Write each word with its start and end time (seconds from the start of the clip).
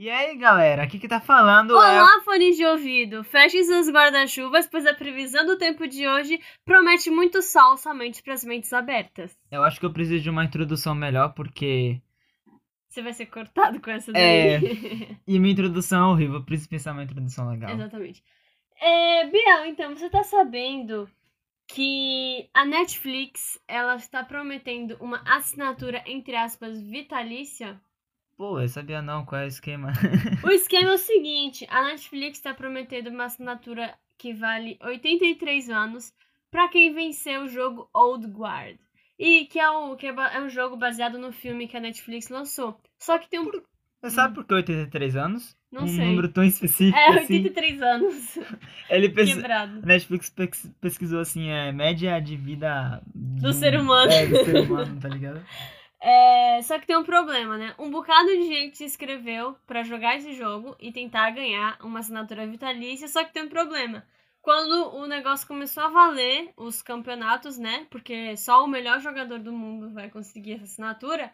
E 0.00 0.08
aí, 0.08 0.36
galera, 0.36 0.84
aqui 0.84 0.96
que 0.96 1.08
tá 1.08 1.20
falando 1.20 1.72
é. 1.72 1.76
Olá, 1.76 2.20
fones 2.24 2.56
de 2.56 2.64
ouvido! 2.64 3.24
Fechem 3.24 3.64
seus 3.64 3.90
guarda-chuvas, 3.90 4.68
pois 4.68 4.86
a 4.86 4.94
previsão 4.94 5.44
do 5.44 5.58
tempo 5.58 5.88
de 5.88 6.06
hoje 6.06 6.40
promete 6.64 7.10
muito 7.10 7.42
sol 7.42 7.76
somente 7.76 8.22
para 8.22 8.34
as 8.34 8.44
mentes 8.44 8.72
abertas. 8.72 9.36
Eu 9.50 9.64
acho 9.64 9.80
que 9.80 9.84
eu 9.84 9.92
preciso 9.92 10.22
de 10.22 10.30
uma 10.30 10.44
introdução 10.44 10.94
melhor, 10.94 11.34
porque. 11.34 12.00
Você 12.88 13.02
vai 13.02 13.12
ser 13.12 13.26
cortado 13.26 13.80
com 13.80 13.90
essa 13.90 14.12
daí. 14.12 14.22
É. 14.22 14.60
E 15.26 15.36
minha 15.40 15.52
introdução 15.52 16.10
é 16.10 16.12
horrível, 16.12 16.36
eu 16.36 16.44
preciso 16.44 16.70
pensar 16.70 16.92
uma 16.92 17.02
introdução 17.02 17.50
legal. 17.50 17.68
Exatamente. 17.68 18.22
É, 18.80 19.26
Biel, 19.26 19.66
então, 19.66 19.96
você 19.96 20.08
tá 20.08 20.22
sabendo 20.22 21.10
que 21.66 22.48
a 22.54 22.64
Netflix 22.64 23.60
ela 23.66 23.96
está 23.96 24.22
prometendo 24.22 24.96
uma 25.00 25.24
assinatura, 25.26 26.04
entre 26.06 26.36
aspas, 26.36 26.80
vitalícia? 26.80 27.80
Pô, 28.38 28.60
eu 28.60 28.68
sabia 28.68 29.02
não 29.02 29.24
qual 29.24 29.40
é 29.40 29.44
o 29.46 29.48
esquema. 29.48 29.92
O 30.46 30.50
esquema 30.50 30.90
é 30.90 30.94
o 30.94 30.98
seguinte: 30.98 31.66
a 31.68 31.82
Netflix 31.82 32.38
está 32.38 32.54
prometendo 32.54 33.08
uma 33.10 33.24
assinatura 33.24 33.92
que 34.16 34.32
vale 34.32 34.78
83 34.80 35.68
anos 35.68 36.12
para 36.48 36.68
quem 36.68 36.94
venceu 36.94 37.42
o 37.42 37.48
jogo 37.48 37.90
Old 37.92 38.28
Guard. 38.28 38.78
E 39.18 39.46
que, 39.46 39.58
é, 39.58 39.68
o, 39.68 39.96
que 39.96 40.06
é, 40.06 40.14
é 40.34 40.40
um 40.40 40.48
jogo 40.48 40.76
baseado 40.76 41.18
no 41.18 41.32
filme 41.32 41.66
que 41.66 41.76
a 41.76 41.80
Netflix 41.80 42.28
lançou. 42.28 42.80
Só 42.96 43.18
que 43.18 43.28
tem 43.28 43.40
um. 43.40 43.50
Você 44.00 44.14
sabe 44.14 44.36
por 44.36 44.44
que 44.44 44.54
83 44.54 45.16
anos? 45.16 45.56
Não 45.72 45.82
um 45.82 45.88
sei. 45.88 46.04
número 46.06 46.28
tão 46.28 46.44
específico 46.44 46.96
É, 46.96 47.08
assim. 47.08 47.38
83 47.42 47.82
anos. 47.82 48.38
Ele 48.88 49.08
pes... 49.08 49.34
Quebrado. 49.34 49.80
A 49.82 49.86
Netflix 49.86 50.30
pes- 50.30 50.70
pesquisou 50.80 51.18
assim, 51.18 51.48
é 51.50 51.72
média 51.72 52.20
de 52.20 52.36
vida 52.36 53.02
Do 53.12 53.50
de 53.50 53.56
ser 53.56 53.76
humano. 53.78 54.12
É, 54.12 54.24
do 54.26 54.44
ser 54.44 54.60
humano, 54.60 55.00
tá 55.00 55.08
ligado? 55.08 55.44
É, 56.00 56.62
só 56.62 56.78
que 56.78 56.86
tem 56.86 56.96
um 56.96 57.04
problema, 57.04 57.58
né? 57.58 57.74
Um 57.78 57.90
bocado 57.90 58.28
de 58.28 58.46
gente 58.46 58.76
se 58.78 58.84
inscreveu 58.84 59.56
pra 59.66 59.82
jogar 59.82 60.16
esse 60.16 60.32
jogo 60.34 60.76
e 60.78 60.92
tentar 60.92 61.30
ganhar 61.30 61.76
uma 61.82 61.98
assinatura 61.98 62.46
vitalícia, 62.46 63.08
só 63.08 63.24
que 63.24 63.32
tem 63.32 63.44
um 63.44 63.48
problema. 63.48 64.06
Quando 64.40 64.94
o 64.96 65.06
negócio 65.06 65.46
começou 65.46 65.82
a 65.82 65.88
valer, 65.88 66.52
os 66.56 66.80
campeonatos, 66.80 67.58
né? 67.58 67.86
Porque 67.90 68.36
só 68.36 68.64
o 68.64 68.68
melhor 68.68 69.00
jogador 69.00 69.40
do 69.40 69.52
mundo 69.52 69.92
vai 69.92 70.08
conseguir 70.08 70.54
essa 70.54 70.64
assinatura. 70.64 71.32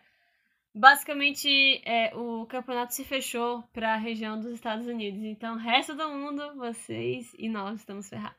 Basicamente, 0.75 1.81
é, 1.85 2.13
o 2.17 2.47
campeonato 2.47 2.95
se 2.95 3.05
fechou 3.05 3.63
pra 3.73 3.97
região 3.97 4.41
dos 4.41 4.51
Estados 4.53 4.87
Unidos. 4.89 5.23
Então, 5.23 5.57
resto 5.57 5.95
do 5.95 6.09
mundo, 6.09 6.55
vocês 6.57 7.33
e 7.39 7.49
nós 7.49 7.79
estamos 7.79 8.09
ferrados. 8.09 8.39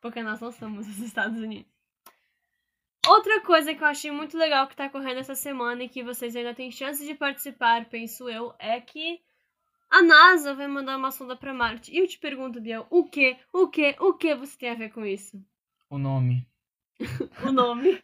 Porque 0.00 0.22
nós 0.22 0.40
não 0.40 0.52
somos 0.52 0.86
os 0.86 0.98
Estados 1.00 1.38
Unidos. 1.40 1.73
Outra 3.06 3.40
coisa 3.42 3.74
que 3.74 3.82
eu 3.82 3.86
achei 3.86 4.10
muito 4.10 4.36
legal 4.36 4.66
que 4.66 4.76
tá 4.76 4.88
correndo 4.88 5.18
essa 5.18 5.34
semana 5.34 5.84
e 5.84 5.88
que 5.88 6.02
vocês 6.02 6.34
ainda 6.34 6.54
têm 6.54 6.70
chance 6.70 7.04
de 7.04 7.14
participar, 7.14 7.84
penso 7.84 8.28
eu, 8.28 8.54
é 8.58 8.80
que 8.80 9.20
a 9.90 10.02
NASA 10.02 10.54
vai 10.54 10.66
mandar 10.66 10.96
uma 10.96 11.10
sonda 11.10 11.36
pra 11.36 11.52
Marte. 11.52 11.94
E 11.94 11.98
eu 11.98 12.08
te 12.08 12.18
pergunto, 12.18 12.60
Biel, 12.60 12.86
o 12.90 13.04
que, 13.04 13.36
o 13.52 13.68
que, 13.68 13.94
o 14.00 14.14
que 14.14 14.34
você 14.34 14.56
tem 14.58 14.70
a 14.70 14.74
ver 14.74 14.90
com 14.90 15.04
isso? 15.04 15.40
O 15.90 15.98
nome. 15.98 16.46
O 17.46 17.52
nome. 17.52 18.02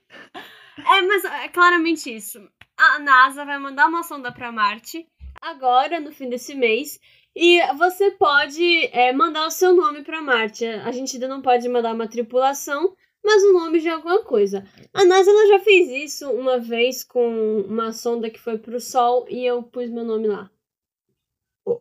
é, 0.79 1.03
mas 1.03 1.25
é 1.25 1.49
claramente 1.49 2.15
isso. 2.15 2.47
A 2.77 2.99
NASA 2.99 3.45
vai 3.45 3.59
mandar 3.59 3.89
uma 3.89 4.03
sonda 4.03 4.31
pra 4.31 4.53
Marte 4.53 5.09
agora, 5.41 5.99
no 5.99 6.13
fim 6.13 6.29
desse 6.29 6.55
mês. 6.55 7.01
E 7.35 7.61
você 7.75 8.11
pode 8.11 8.87
é, 8.93 9.13
mandar 9.13 9.47
o 9.47 9.51
seu 9.51 9.75
nome 9.75 10.03
pra 10.03 10.21
Marte. 10.21 10.67
A 10.67 10.91
gente 10.91 11.15
ainda 11.15 11.29
não 11.29 11.41
pode 11.41 11.69
mandar 11.69 11.95
uma 11.95 12.09
tripulação, 12.09 12.95
mas 13.25 13.43
o 13.45 13.53
nome 13.53 13.81
de 13.81 13.89
alguma 13.89 14.23
coisa. 14.25 14.65
A 14.93 15.05
NASA 15.05 15.31
ela 15.31 15.47
já 15.49 15.61
fez 15.61 15.89
isso 15.91 16.31
uma 16.31 16.59
vez 16.59 17.05
com 17.05 17.61
uma 17.63 17.93
sonda 17.93 18.31
que 18.31 18.41
foi 18.41 18.59
pro 18.59 18.81
Sol 18.81 19.27
e 19.29 19.45
eu 19.45 19.63
pus 19.63 19.89
meu 19.91 20.05
nome 20.05 20.27
lá. 20.29 20.51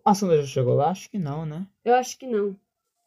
A 0.05 0.13
sonda 0.13 0.37
já 0.41 0.45
chegou 0.47 0.75
lá? 0.75 0.89
Acho 0.89 1.09
que 1.09 1.17
não, 1.17 1.45
né? 1.45 1.65
Eu 1.83 1.95
acho 1.95 2.17
que 2.17 2.27
não. 2.27 2.55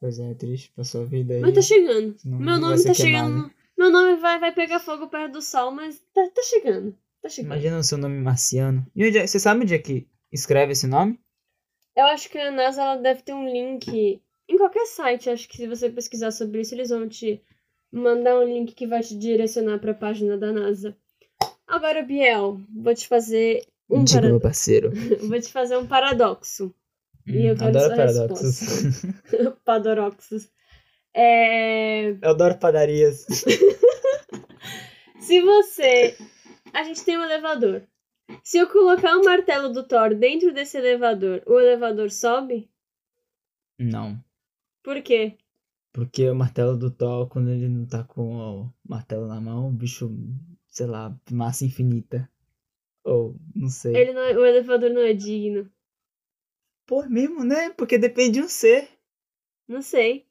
Pois 0.01 0.19
é, 0.19 0.31
é 0.31 0.35
triste 0.35 0.73
pra 0.75 0.83
sua 0.85 1.05
vida 1.05 1.35
aí. 1.35 1.41
Mas 1.41 1.55
tá 1.55 1.63
chegando. 1.63 2.17
Não- 2.25 2.39
meu 2.39 2.47
não 2.59 2.71
nome 2.71 2.83
tá 2.83 2.93
queimado, 2.95 3.29
chegando. 3.29 3.43
né? 3.49 3.51
Meu 3.79 3.91
nome 3.91 4.17
vai, 4.17 4.39
vai 4.41 4.53
pegar 4.53 4.81
fogo 4.81 5.09
perto 5.09 5.33
do 5.35 5.43
Sol, 5.43 5.71
mas 5.71 6.01
tá, 6.13 6.29
tá 6.35 6.43
chegando. 6.43 6.97
Tá 7.21 7.29
chegando. 7.29 7.53
Imagina 7.53 7.79
o 7.79 7.85
seu 7.85 7.99
nome 7.99 8.19
marciano. 8.21 8.85
E 8.97 9.07
onde 9.07 9.19
é- 9.19 9.27
você 9.27 9.39
sabe 9.39 9.63
onde 9.63 9.75
é 9.75 9.79
que 9.79 10.09
escreve 10.33 10.73
esse 10.73 10.87
nome? 10.87 11.21
Eu 11.95 12.07
acho 12.07 12.29
que 12.31 12.39
a 12.39 12.51
NASA 12.51 12.83
ela 12.83 12.97
deve 12.97 13.23
ter 13.23 13.33
um 13.35 13.47
link 13.47 14.21
em 14.49 14.57
qualquer 14.57 14.87
site. 14.87 15.31
Acho 15.31 15.49
que 15.49 15.57
se 15.59 15.69
você 15.69 15.89
pesquisar 15.91 16.33
sobre 16.33 16.63
isso, 16.63 16.75
eles 16.75 16.89
vão 16.91 17.09
te 17.09 17.41
mandar 17.93 18.39
um 18.39 18.45
link 18.45 18.75
que 18.75 18.87
vai 18.87 19.03
te 19.03 19.17
direcionar 19.17 19.79
pra 19.79 19.93
página 19.95 20.39
da 20.39 20.51
NASA. 20.51 20.97
Agora, 21.67 22.03
Biel, 22.03 22.61
vou 22.75 22.95
te 22.95 23.07
fazer 23.07 23.67
um 23.89 24.05
Diga, 24.05 24.21
para... 24.21 24.31
meu 24.31 24.41
parceiro. 24.41 24.91
vou 25.29 25.41
te 25.41 25.53
fazer 25.53 25.77
um 25.77 25.87
paradoxo. 25.87 26.75
E 27.27 27.47
eu 27.47 27.55
Hum, 27.55 27.57
quero 27.59 27.79
adoro 27.79 27.97
paradoxos. 27.97 28.61
Padoroxos. 29.65 30.51
É... 31.15 32.11
Eu 32.11 32.31
adoro 32.31 32.59
padarias. 32.59 33.27
Se 35.21 35.41
você. 35.41 36.17
A 36.73 36.83
gente 36.85 37.05
tem 37.05 37.19
um 37.19 37.23
elevador. 37.23 37.83
Se 38.43 38.59
eu 38.59 38.67
colocar 38.69 39.17
o 39.17 39.25
martelo 39.25 39.69
do 39.69 39.87
Thor 39.87 40.15
dentro 40.15 40.53
desse 40.53 40.79
elevador, 40.79 41.43
o 41.47 41.61
elevador 41.61 42.11
sobe? 42.11 42.69
Não. 43.79 44.19
Por 44.83 45.01
quê? 45.03 45.37
Porque 45.93 46.29
o 46.29 46.35
martelo 46.35 46.77
do 46.77 46.91
Thor, 46.91 47.29
quando 47.29 47.51
ele 47.51 47.69
não 47.69 47.87
tá 47.87 48.03
com 48.03 48.35
o 48.37 48.75
martelo 48.89 49.27
na 49.27 49.41
mão, 49.41 49.69
o 49.69 49.73
bicho, 49.73 50.11
sei 50.69 50.87
lá, 50.87 51.15
massa 51.31 51.65
infinita. 51.67 52.31
Ou, 53.05 53.37
não 53.55 53.69
sei. 53.69 53.95
Ele 53.95 54.13
não 54.13 54.23
é- 54.23 54.37
o 54.37 54.47
elevador 54.47 54.91
não 54.91 55.03
é 55.03 55.13
digno. 55.13 55.71
Pô, 56.87 57.05
mesmo, 57.09 57.45
né? 57.45 57.71
Porque 57.71 57.99
depende 57.99 58.33
de 58.33 58.43
um 58.43 58.49
ser. 58.49 58.89
Não 59.69 59.83
sei. 59.83 60.27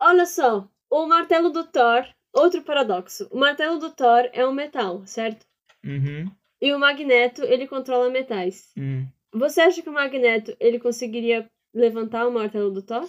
Olha 0.00 0.26
só, 0.26 0.68
o 0.90 1.06
martelo 1.06 1.50
do 1.50 1.64
Thor, 1.64 2.04
outro 2.32 2.62
paradoxo. 2.62 3.28
O 3.30 3.38
martelo 3.38 3.78
do 3.78 3.92
Thor 3.92 4.28
é 4.32 4.46
um 4.46 4.52
metal, 4.52 5.06
certo? 5.06 5.46
Uhum. 5.84 6.30
E 6.60 6.72
o 6.72 6.78
Magneto, 6.78 7.42
ele 7.42 7.68
controla 7.68 8.10
metais. 8.10 8.72
Hum. 8.76 9.06
Você 9.32 9.60
acha 9.60 9.82
que 9.82 9.88
o 9.88 9.92
Magneto, 9.92 10.56
ele 10.60 10.78
conseguiria 10.78 11.50
levantar 11.72 12.26
o 12.26 12.32
martelo 12.32 12.70
do 12.70 12.82
Thor? 12.82 13.08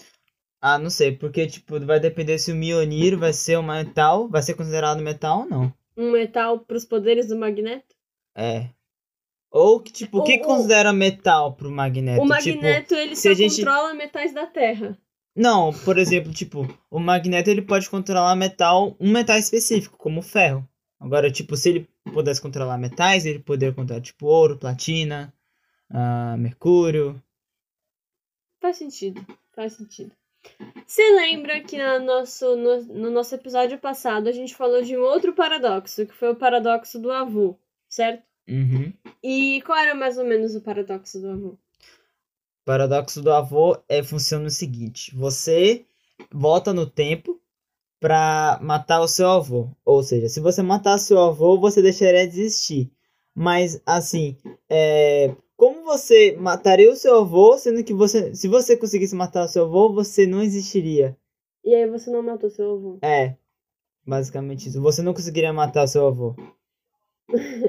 Ah, 0.66 0.80
não 0.80 0.90
sei, 0.90 1.12
porque, 1.12 1.46
tipo, 1.46 1.78
vai 1.86 2.00
depender 2.00 2.38
se 2.40 2.50
o 2.50 2.56
Mionir 2.56 3.18
vai 3.18 3.34
ser 3.34 3.58
um 3.60 3.64
metal, 3.64 4.30
vai 4.30 4.42
ser 4.42 4.54
considerado 4.54 5.02
metal 5.02 5.40
ou 5.42 5.46
não. 5.46 5.74
Um 5.98 6.10
metal 6.12 6.58
pros 6.60 6.86
poderes 6.86 7.28
do 7.28 7.38
Magneto? 7.38 7.94
É. 8.34 8.70
Ou 9.52 9.82
que, 9.82 9.92
tipo, 9.92 10.20
o 10.20 10.24
que 10.24 10.38
considera 10.38 10.94
metal 10.94 11.54
pro 11.54 11.70
Magneto? 11.70 12.22
o 12.24 12.38
Tipo, 12.38 12.62
Magneto, 12.62 12.96
ele 12.96 13.14
se 13.14 13.28
só 13.28 13.34
gente- 13.36 13.58
controla 13.58 13.94
metais 13.94 14.34
da 14.34 14.48
Terra. 14.48 14.98
Não, 15.36 15.74
por 15.84 15.98
exemplo, 15.98 16.32
tipo, 16.32 16.66
o 16.90 16.98
Magneto 16.98 17.50
ele 17.50 17.62
pode 17.62 17.90
controlar 17.90 18.34
metal, 18.36 18.96
um 19.02 19.12
metal 19.12 19.38
específico, 19.38 19.98
como 19.98 20.22
o 20.22 20.24
ferro. 20.24 20.66
Agora, 20.98 21.30
tipo, 21.30 21.58
se 21.58 21.70
ele 21.72 21.90
pudesse 22.14 22.42
controlar 22.42 22.78
metais, 22.78 23.26
ele 23.26 23.40
poderia 23.40 23.76
controlar, 23.76 24.00
tipo, 24.02 24.28
ouro, 24.28 24.58
platina, 24.58 25.34
ah, 25.90 26.38
mercúrio. 26.38 27.22
Faz 28.62 28.78
sentido, 28.78 29.26
faz 29.54 29.74
sentido. 29.74 30.14
Você 30.86 31.02
lembra 31.16 31.62
que 31.62 31.78
no 31.78 32.06
nosso, 32.06 32.56
no, 32.56 32.84
no 32.84 33.12
nosso 33.12 33.34
episódio 33.36 33.78
passado 33.80 34.28
a 34.28 34.32
gente 34.32 34.56
falou 34.56 34.82
de 34.82 34.98
um 34.98 35.02
outro 35.02 35.34
paradoxo, 35.34 36.06
que 36.06 36.14
foi 36.14 36.32
o 36.32 36.36
paradoxo 36.36 37.00
do 37.00 37.12
avô, 37.12 37.58
certo? 37.90 38.24
Uhum. 38.48 38.94
E 39.24 39.62
qual 39.66 39.78
era 39.78 39.96
mais 39.96 40.18
ou 40.18 40.26
menos 40.26 40.56
o 40.56 40.62
paradoxo 40.62 41.20
do 41.20 41.30
avô? 41.30 41.48
O 41.50 42.66
paradoxo 42.66 43.22
do 43.22 43.32
avô 43.32 43.78
é, 43.90 44.04
funciona 44.04 44.48
o 44.48 44.52
seguinte: 44.52 45.16
você 45.16 45.86
volta 46.32 46.74
no 46.74 46.86
tempo 46.86 47.42
pra 48.00 48.60
matar 48.62 49.00
o 49.00 49.08
seu 49.08 49.30
avô. 49.30 49.70
Ou 49.86 50.04
seja, 50.04 50.28
se 50.28 50.42
você 50.42 50.62
matar 50.62 50.98
seu 50.98 51.20
avô, 51.20 51.58
você 51.58 51.82
deixaria 51.82 52.28
de 52.28 52.42
existir. 52.42 52.92
Mas, 53.34 53.82
assim, 53.86 54.38
é, 54.70 55.34
como 55.84 55.98
você 55.98 56.36
mataria 56.40 56.90
o 56.90 56.96
seu 56.96 57.18
avô, 57.18 57.58
sendo 57.58 57.84
que 57.84 57.94
você, 57.94 58.34
se 58.34 58.48
você 58.48 58.78
conseguisse 58.78 59.14
matar 59.14 59.44
o 59.44 59.48
seu 59.48 59.66
avô, 59.66 59.94
você 59.94 60.26
não 60.26 60.42
existiria? 60.42 61.18
E 61.64 61.76
aí 61.76 61.88
você 61.90 62.10
não 62.10 62.24
matou 62.24 62.50
seu 62.50 62.72
avô. 62.72 63.00
É, 63.02 63.36
basicamente 64.06 64.70
isso. 64.70 64.82
Você 64.82 65.02
não 65.02 65.14
conseguiria 65.14 65.52
matar 65.52 65.84
o 65.84 65.88
seu 65.88 66.08
avô. 66.08 66.36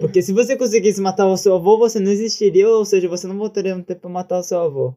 Porque 0.00 0.22
se 0.22 0.32
você 0.32 0.56
conseguisse 0.56 1.00
matar 1.00 1.26
o 1.26 1.36
seu 1.36 1.56
avô, 1.56 1.76
você 1.76 1.98
não 1.98 2.10
existiria, 2.10 2.68
ou 2.68 2.84
seja, 2.84 3.08
você 3.08 3.26
não 3.26 3.36
voltaria 3.36 3.74
no 3.74 3.84
tempo 3.84 4.02
pra 4.02 4.10
matar 4.10 4.38
o 4.38 4.42
seu 4.42 4.60
avô. 4.60 4.96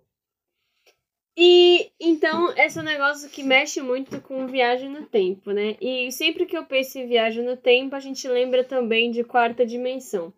E 1.36 1.92
então, 2.00 2.52
esse 2.58 2.80
é 2.80 2.82
um 2.82 2.86
negócio 2.86 3.30
que 3.30 3.44
mexe 3.44 3.82
muito 3.82 4.20
com 4.22 4.48
viagem 4.48 4.90
no 4.90 5.06
tempo, 5.06 5.52
né? 5.52 5.76
E 5.80 6.12
sempre 6.12 6.48
que 6.48 6.58
eu 6.58 6.66
penso 6.66 6.98
em 6.98 7.08
viagem 7.08 7.44
no 7.44 7.56
tempo, 7.56 7.96
a 7.96 8.00
gente 8.00 8.28
lembra 8.28 8.64
também 8.64 9.12
de 9.12 9.24
quarta 9.24 9.64
dimensão. 9.66 10.34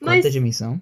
Mas 0.00 0.20
Quarta 0.20 0.30
dimensão? 0.30 0.80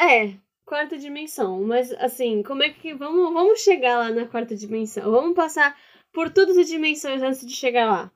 É, 0.00 0.32
quarta 0.68 0.98
dimensão. 0.98 1.62
Mas 1.64 1.90
assim, 1.92 2.42
como 2.42 2.62
é 2.62 2.68
que. 2.68 2.94
Vamos, 2.94 3.32
vamos 3.32 3.60
chegar 3.60 3.98
lá 3.98 4.10
na 4.10 4.26
quarta 4.26 4.54
dimensão. 4.54 5.10
Vamos 5.10 5.34
passar 5.34 5.76
por 6.12 6.30
todas 6.30 6.56
as 6.56 6.68
dimensões 6.68 7.22
antes 7.22 7.46
de 7.46 7.54
chegar 7.54 7.86
lá. 7.86 8.12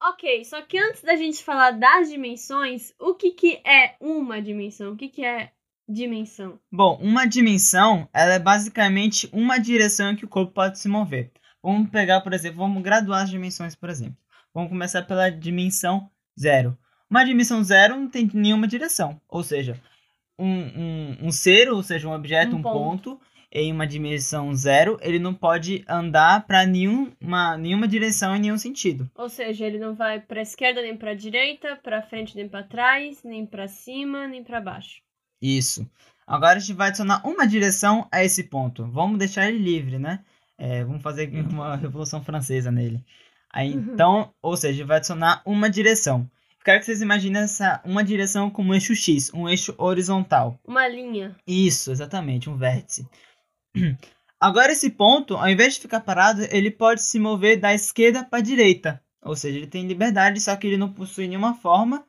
Ok, 0.00 0.44
só 0.44 0.62
que 0.62 0.78
antes 0.78 1.02
da 1.02 1.16
gente 1.16 1.42
falar 1.42 1.72
das 1.72 2.08
dimensões, 2.08 2.94
o 3.00 3.14
que, 3.14 3.32
que 3.32 3.60
é 3.64 3.96
uma 4.00 4.40
dimensão? 4.40 4.92
O 4.92 4.96
que, 4.96 5.08
que 5.08 5.24
é 5.24 5.50
dimensão? 5.88 6.60
Bom, 6.70 6.98
uma 7.02 7.26
dimensão, 7.26 8.08
ela 8.12 8.34
é 8.34 8.38
basicamente 8.38 9.28
uma 9.32 9.58
direção 9.58 10.12
em 10.12 10.16
que 10.16 10.24
o 10.24 10.28
corpo 10.28 10.52
pode 10.52 10.78
se 10.78 10.88
mover. 10.88 11.32
Vamos 11.60 11.90
pegar, 11.90 12.20
por 12.20 12.32
exemplo, 12.32 12.58
vamos 12.58 12.80
graduar 12.80 13.24
as 13.24 13.30
dimensões, 13.30 13.74
por 13.74 13.90
exemplo. 13.90 14.16
Vamos 14.54 14.70
começar 14.70 15.02
pela 15.02 15.30
dimensão 15.30 16.08
zero. 16.38 16.78
Uma 17.10 17.24
dimensão 17.24 17.64
zero 17.64 17.96
não 17.96 18.08
tem 18.08 18.30
nenhuma 18.32 18.68
direção. 18.68 19.20
Ou 19.28 19.42
seja, 19.42 19.80
um, 20.38 20.46
um, 20.46 21.16
um 21.28 21.32
ser, 21.32 21.68
ou 21.70 21.82
seja, 21.82 22.08
um 22.08 22.12
objeto, 22.12 22.54
um, 22.54 22.58
Um 22.58 22.62
ponto. 22.62 23.10
ponto. 23.16 23.20
em 23.50 23.72
uma 23.72 23.86
dimensão 23.86 24.54
zero, 24.54 24.98
ele 25.00 25.18
não 25.18 25.32
pode 25.32 25.82
andar 25.88 26.46
para 26.46 26.66
nenhuma, 26.66 27.56
nenhuma 27.56 27.88
direção 27.88 28.36
em 28.36 28.40
nenhum 28.40 28.58
sentido. 28.58 29.10
Ou 29.14 29.28
seja, 29.30 29.64
ele 29.64 29.78
não 29.78 29.94
vai 29.94 30.20
pra 30.20 30.42
esquerda 30.42 30.82
nem 30.82 30.94
pra 30.94 31.14
direita, 31.14 31.74
pra 31.82 32.02
frente 32.02 32.36
nem 32.36 32.46
pra 32.46 32.62
trás, 32.62 33.22
nem 33.24 33.46
pra 33.46 33.66
cima, 33.66 34.28
nem 34.28 34.44
pra 34.44 34.60
baixo. 34.60 35.00
Isso. 35.40 35.88
Agora 36.26 36.56
a 36.56 36.60
gente 36.60 36.74
vai 36.76 36.88
adicionar 36.88 37.26
uma 37.26 37.46
direção 37.46 38.06
a 38.12 38.22
esse 38.22 38.44
ponto. 38.44 38.84
Vamos 38.86 39.18
deixar 39.18 39.48
ele 39.48 39.58
livre, 39.58 39.98
né? 39.98 40.20
É, 40.58 40.84
vamos 40.84 41.02
fazer 41.02 41.30
uma 41.50 41.74
revolução 41.76 42.22
francesa 42.22 42.70
nele. 42.70 43.02
Aí, 43.50 43.72
Uhum. 43.74 43.92
então, 43.94 44.30
ou 44.42 44.58
seja, 44.58 44.84
vai 44.84 44.98
adicionar 44.98 45.40
uma 45.46 45.70
direção. 45.70 46.30
Quero 46.68 46.80
que 46.80 46.84
vocês 46.84 47.00
imaginem 47.00 47.40
essa 47.44 47.80
uma 47.82 48.04
direção 48.04 48.50
como 48.50 48.72
um 48.72 48.74
eixo 48.74 48.94
X, 48.94 49.32
um 49.32 49.48
eixo 49.48 49.74
horizontal. 49.78 50.60
Uma 50.66 50.86
linha. 50.86 51.34
Isso, 51.46 51.90
exatamente, 51.90 52.50
um 52.50 52.58
vértice. 52.58 53.08
Agora 54.38 54.72
esse 54.72 54.90
ponto, 54.90 55.34
ao 55.34 55.48
invés 55.48 55.72
de 55.76 55.80
ficar 55.80 56.00
parado, 56.00 56.42
ele 56.50 56.70
pode 56.70 57.00
se 57.00 57.18
mover 57.18 57.58
da 57.58 57.72
esquerda 57.72 58.22
para 58.22 58.40
a 58.40 58.42
direita. 58.42 59.02
Ou 59.22 59.34
seja, 59.34 59.56
ele 59.56 59.66
tem 59.66 59.86
liberdade, 59.86 60.42
só 60.42 60.54
que 60.56 60.66
ele 60.66 60.76
não 60.76 60.92
possui 60.92 61.26
nenhuma 61.26 61.54
forma. 61.54 62.04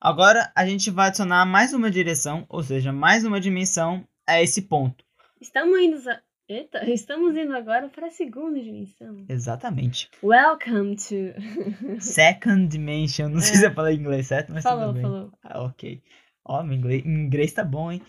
Agora 0.00 0.50
a 0.56 0.66
gente 0.66 0.90
vai 0.90 1.06
adicionar 1.06 1.46
mais 1.46 1.72
uma 1.72 1.92
direção, 1.92 2.44
ou 2.48 2.64
seja, 2.64 2.92
mais 2.92 3.24
uma 3.24 3.40
dimensão 3.40 4.04
a 4.26 4.42
esse 4.42 4.62
ponto. 4.62 5.04
Estamos 5.40 5.78
indo. 5.78 5.96
Eita, 6.50 6.84
estamos 6.90 7.36
indo 7.36 7.54
agora 7.54 7.88
para 7.88 8.08
a 8.08 8.10
segunda 8.10 8.60
dimensão. 8.60 9.24
Exatamente. 9.28 10.10
Welcome 10.20 10.96
to. 10.96 11.32
Second 12.02 12.66
dimension. 12.66 13.28
Não 13.28 13.40
sei 13.40 13.54
se 13.54 13.66
eu 13.66 13.72
falei 13.72 13.94
em 13.94 14.00
inglês 14.00 14.26
certo, 14.26 14.52
mas 14.52 14.64
falou, 14.64 14.86
tudo 14.86 14.94
bem. 14.94 15.02
falou. 15.02 15.32
Ah, 15.44 15.62
ok. 15.62 16.02
Ó, 16.44 16.60
meu 16.64 16.76
inglês, 16.76 17.06
inglês 17.06 17.52
tá 17.52 17.62
bom, 17.62 17.92
hein? 17.92 18.02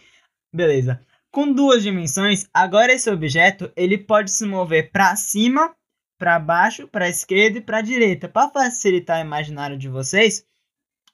Beleza. 0.51 1.05
Com 1.29 1.53
duas 1.53 1.83
dimensões, 1.83 2.49
agora 2.51 2.91
esse 2.91 3.11
objeto 3.11 3.71
ele 3.75 3.95
pode 3.95 4.31
se 4.31 4.43
mover 4.43 4.91
para 4.91 5.15
cima, 5.15 5.75
para 6.17 6.39
baixo, 6.39 6.87
para 6.87 7.07
esquerda 7.07 7.59
e 7.59 7.61
para 7.61 7.81
direita. 7.81 8.27
Para 8.27 8.49
facilitar 8.49 9.19
o 9.19 9.25
imaginário 9.25 9.77
de 9.77 9.87
vocês, 9.87 10.43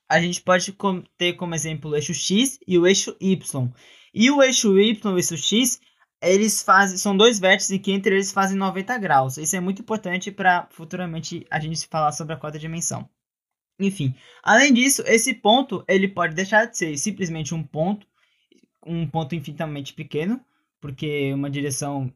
a 0.09 0.21
gente 0.21 0.41
pode 0.41 0.73
ter 1.17 1.33
como 1.33 1.53
exemplo 1.53 1.91
o 1.91 1.95
eixo 1.95 2.13
X 2.13 2.57
e 2.65 2.77
o 2.79 2.87
eixo 2.87 3.17
Y. 3.19 3.69
E 4.13 4.31
o 4.31 4.41
eixo 4.41 4.79
Y 4.79 4.97
e 5.03 5.13
o 5.13 5.17
eixo 5.17 5.35
X, 5.35 5.81
eles 6.21 6.63
fazem, 6.63 6.97
são 6.97 7.15
dois 7.15 7.39
vértices 7.39 7.79
que 7.79 7.91
entre 7.91 8.15
eles 8.15 8.31
fazem 8.31 8.57
90 8.57 8.97
graus. 8.97 9.37
Isso 9.37 9.55
é 9.55 9.59
muito 9.59 9.81
importante 9.81 10.31
para 10.31 10.67
futuramente 10.71 11.45
a 11.49 11.59
gente 11.59 11.87
falar 11.87 12.11
sobre 12.11 12.33
a 12.33 12.37
quarta 12.37 12.59
dimensão. 12.59 13.07
Enfim, 13.79 14.15
além 14.41 14.73
disso, 14.73 15.03
esse 15.05 15.33
ponto 15.35 15.83
ele 15.87 16.07
pode 16.07 16.33
deixar 16.33 16.65
de 16.65 16.77
ser 16.77 16.97
simplesmente 16.97 17.53
um 17.53 17.63
ponto, 17.63 18.07
um 18.85 19.07
ponto 19.07 19.35
infinitamente 19.35 19.93
pequeno, 19.93 20.43
porque 20.81 21.31
uma 21.33 21.49
direção 21.49 22.11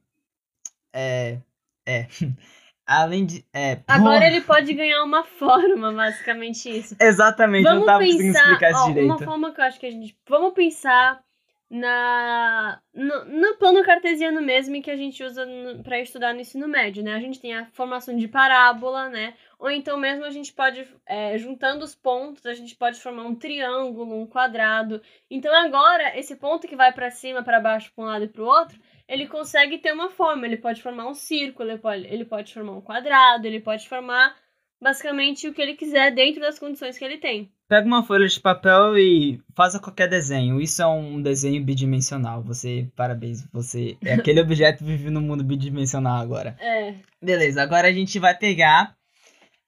é 0.93 1.39
é 1.87 2.07
além 2.85 3.25
de 3.25 3.45
é 3.53 3.83
Agora 3.87 4.25
ele 4.27 4.41
pode 4.41 4.73
ganhar 4.73 5.03
uma 5.03 5.23
forma, 5.23 5.93
basicamente 5.93 6.69
isso. 6.69 6.95
exatamente, 6.99 7.69
eu 7.69 7.75
não 7.75 7.85
Vamos 7.85 7.85
tava 7.85 8.03
conseguindo 8.05 8.33
pensar. 8.33 8.43
explicar 8.43 8.71
isso 8.71 8.83
ó, 8.83 8.87
direito. 8.87 9.05
uma 9.05 9.19
forma 9.19 9.53
que 9.53 9.61
eu 9.61 9.65
acho 9.65 9.79
que 9.79 9.85
a 9.85 9.91
gente. 9.91 10.17
Vamos 10.27 10.53
pensar 10.53 11.23
na 11.71 12.81
no, 12.93 13.23
no 13.23 13.55
plano 13.55 13.81
cartesiano 13.81 14.41
mesmo 14.41 14.81
que 14.81 14.91
a 14.91 14.97
gente 14.97 15.23
usa 15.23 15.47
para 15.81 16.01
estudar 16.01 16.33
no 16.33 16.41
ensino 16.41 16.67
médio, 16.67 17.01
né? 17.01 17.15
A 17.15 17.19
gente 17.19 17.39
tem 17.39 17.53
a 17.53 17.65
formação 17.67 18.17
de 18.17 18.27
parábola, 18.27 19.07
né? 19.07 19.35
Ou 19.57 19.71
então 19.71 19.97
mesmo 19.97 20.25
a 20.25 20.29
gente 20.29 20.51
pode, 20.51 20.85
é, 21.05 21.37
juntando 21.37 21.85
os 21.85 21.95
pontos, 21.95 22.45
a 22.45 22.53
gente 22.53 22.75
pode 22.75 22.99
formar 22.99 23.23
um 23.23 23.35
triângulo, 23.35 24.21
um 24.21 24.27
quadrado. 24.27 25.01
Então 25.29 25.55
agora, 25.55 26.19
esse 26.19 26.35
ponto 26.35 26.67
que 26.67 26.75
vai 26.75 26.91
para 26.91 27.09
cima, 27.09 27.41
para 27.41 27.61
baixo, 27.61 27.89
para 27.95 28.03
um 28.03 28.07
lado 28.07 28.25
e 28.25 28.27
para 28.27 28.43
o 28.43 28.47
outro, 28.47 28.77
ele 29.07 29.25
consegue 29.27 29.77
ter 29.77 29.93
uma 29.93 30.09
forma. 30.09 30.45
Ele 30.45 30.57
pode 30.57 30.81
formar 30.81 31.07
um 31.07 31.13
círculo, 31.13 31.69
ele 31.69 31.79
pode, 31.79 32.05
ele 32.05 32.25
pode 32.25 32.53
formar 32.53 32.73
um 32.73 32.81
quadrado, 32.81 33.47
ele 33.47 33.61
pode 33.61 33.87
formar 33.87 34.35
basicamente 34.81 35.47
o 35.47 35.53
que 35.53 35.61
ele 35.61 35.75
quiser 35.75 36.11
dentro 36.11 36.41
das 36.41 36.59
condições 36.59 36.97
que 36.97 37.05
ele 37.05 37.17
tem. 37.17 37.49
Pega 37.71 37.87
uma 37.87 38.03
folha 38.03 38.27
de 38.27 38.37
papel 38.37 38.97
e 38.97 39.41
faça 39.55 39.79
qualquer 39.79 40.09
desenho. 40.09 40.59
Isso 40.59 40.81
é 40.81 40.87
um 40.87 41.21
desenho 41.21 41.63
bidimensional. 41.63 42.43
Você, 42.43 42.91
parabéns, 42.97 43.47
você 43.49 43.97
é 44.03 44.11
aquele 44.19 44.41
objeto 44.41 44.83
vive 44.83 45.09
no 45.09 45.21
mundo 45.21 45.41
bidimensional 45.41 46.17
agora. 46.17 46.57
É. 46.59 46.95
Beleza, 47.23 47.63
agora 47.63 47.87
a 47.87 47.93
gente 47.93 48.19
vai 48.19 48.37
pegar. 48.37 48.93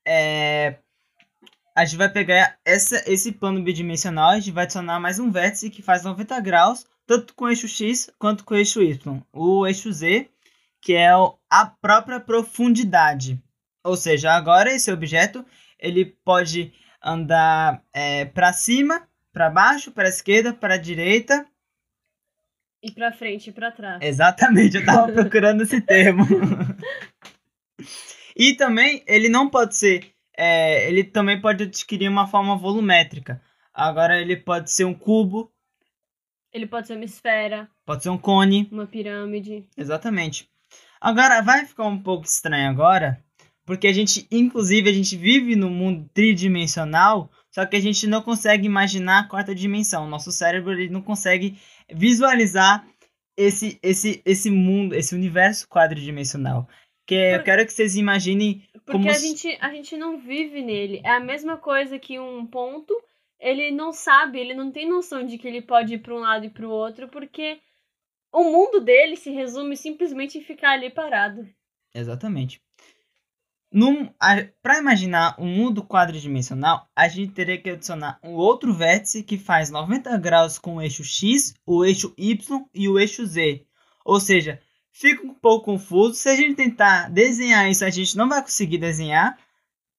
é, 0.06 0.80
a 1.74 1.86
gente 1.86 1.96
vai 1.96 2.10
pegar 2.10 2.58
essa, 2.66 3.02
esse 3.10 3.32
plano 3.32 3.64
bidimensional, 3.64 4.32
a 4.32 4.36
gente 4.36 4.52
vai 4.52 4.66
adicionar 4.66 5.00
mais 5.00 5.18
um 5.18 5.32
vértice 5.32 5.70
que 5.70 5.82
faz 5.82 6.04
90 6.04 6.42
graus, 6.42 6.86
tanto 7.08 7.34
com 7.34 7.46
o 7.46 7.50
eixo 7.50 7.70
X 7.70 8.12
quanto 8.20 8.44
com 8.44 8.54
o 8.54 8.58
eixo 8.58 8.82
Y. 8.82 9.22
O 9.32 9.66
eixo 9.66 9.90
Z, 9.94 10.30
que 10.82 10.92
é 10.92 11.10
a 11.50 11.66
própria 11.82 12.20
profundidade. 12.20 13.42
Ou 13.82 13.96
seja, 13.96 14.34
agora 14.34 14.76
esse 14.76 14.92
objeto 14.92 15.46
ele 15.80 16.04
pode 16.26 16.74
andar 17.04 17.84
para 18.34 18.54
cima, 18.54 19.08
para 19.32 19.50
baixo, 19.50 19.92
para 19.92 20.08
esquerda, 20.10 20.54
para 20.54 20.78
direita. 20.78 21.46
E 22.82 22.92
pra 22.92 23.12
frente 23.14 23.50
e 23.50 23.54
pra 23.54 23.72
trás. 23.72 24.00
Exatamente, 24.02 24.78
eu 24.78 24.86
tava 24.86 25.12
procurando 25.14 25.64
esse 25.64 25.80
termo. 25.82 26.26
e 28.36 28.56
também 28.56 29.04
ele 29.08 29.30
não 29.30 29.50
pode 29.50 29.76
ser, 29.76 30.14
é, 30.38 30.88
ele 30.90 31.04
também 31.04 31.40
pode 31.40 31.64
adquirir 31.64 32.10
uma 32.10 32.28
forma 32.28 32.58
volumétrica. 32.58 33.42
Agora 33.74 34.20
ele 34.20 34.38
pode 34.38 34.72
ser 34.72 34.86
um 34.86 34.94
cubo, 34.94 35.52
Ele 36.52 36.68
pode 36.68 36.86
ser 36.88 36.94
uma 36.96 37.06
esfera, 37.06 37.68
pode 37.86 38.04
ser 38.04 38.10
um 38.10 38.18
cone, 38.18 38.68
uma 38.72 38.86
pirâmide. 38.86 39.68
exatamente. 39.78 40.48
Agora 41.02 41.42
vai 41.42 41.66
ficar 41.66 41.86
um 41.86 42.02
pouco 42.02 42.26
estranho 42.26 42.70
agora, 42.70 43.20
porque 43.66 43.88
a 43.88 43.94
gente, 43.94 44.28
inclusive, 44.32 44.90
a 44.90 44.94
gente 44.94 45.16
vive 45.16 45.56
no 45.56 45.70
mundo 45.70 46.10
tridimensional, 46.14 47.30
só 47.50 47.66
que 47.66 47.76
a 47.76 47.80
gente 47.80 48.08
não 48.08 48.22
consegue 48.22 48.66
imaginar 48.66 49.20
a 49.20 49.28
quarta 49.28 49.54
dimensão. 49.56 50.10
Nosso 50.10 50.32
cérebro 50.32 50.74
ele 50.74 50.90
não 50.90 51.02
consegue 51.02 51.58
visualizar 51.92 52.86
esse, 53.38 53.80
esse, 53.82 54.22
esse 54.26 54.50
mundo, 54.50 54.96
esse 54.96 55.16
universo 55.16 55.68
quadridimensional. 55.68 56.68
Que 57.06 57.16
eu 57.16 57.40
Por- 57.40 57.46
quero 57.46 57.66
que 57.66 57.74
vocês 57.74 57.96
imaginem 57.96 58.64
Porque 58.74 58.92
como 58.92 59.10
a 59.10 59.14
gente, 59.14 59.58
a 59.60 59.70
gente 59.72 59.98
não 59.98 60.18
vive 60.18 60.62
nele. 60.62 61.02
É 61.04 61.12
a 61.12 61.20
mesma 61.20 61.58
coisa 61.58 62.00
que 62.00 62.20
um 62.20 62.46
ponto. 62.46 62.94
Ele 63.40 63.72
não 63.72 63.92
sabe, 63.92 64.40
ele 64.40 64.54
não 64.54 64.72
tem 64.72 64.88
noção 64.88 65.26
de 65.26 65.38
que 65.38 65.46
ele 65.46 65.62
pode 65.62 65.96
ir 65.96 65.98
pra 66.00 66.16
um 66.16 66.20
lado 66.20 66.46
e 66.46 66.50
pro 66.50 66.70
outro, 66.70 67.10
porque 67.10 67.60
o 68.32 68.46
mundo 68.46 68.80
dele 68.80 69.18
se 69.18 69.32
resume 69.32 69.76
simplesmente 69.76 70.38
em 70.38 70.42
ficar 70.42 70.72
ali 70.72 70.90
parado. 70.90 71.46
Exatamente. 71.94 72.62
Para 74.62 74.78
imaginar 74.80 75.36
um 75.40 75.48
mundo 75.48 75.84
quadridimensional, 75.84 76.88
a 76.96 77.08
gente 77.08 77.34
teria 77.34 77.58
que 77.62 77.70
adicionar 77.70 78.20
um 78.24 78.34
outro 78.34 78.74
vértice 78.74 79.24
que 79.24 79.38
faz 79.38 79.70
90 79.70 80.18
graus 80.18 80.60
com 80.60 80.76
o 80.76 80.82
eixo 80.82 81.04
X, 81.04 81.54
o 81.66 81.84
eixo 81.84 82.14
Y 82.18 82.66
e 82.74 82.88
o 82.88 83.00
eixo 83.00 83.26
Z. 83.26 83.66
Ou 84.06 84.20
seja, 84.20 84.60
fica 84.92 85.26
um 85.26 85.34
pouco 85.34 85.66
confuso. 85.66 86.14
Se 86.16 86.30
a 86.30 86.36
gente 86.36 86.56
tentar 86.56 87.10
desenhar 87.10 87.70
isso, 87.70 87.84
a 87.84 87.90
gente 87.90 88.16
não 88.16 88.30
vai 88.30 88.42
conseguir 88.42 88.78
desenhar. 88.78 89.38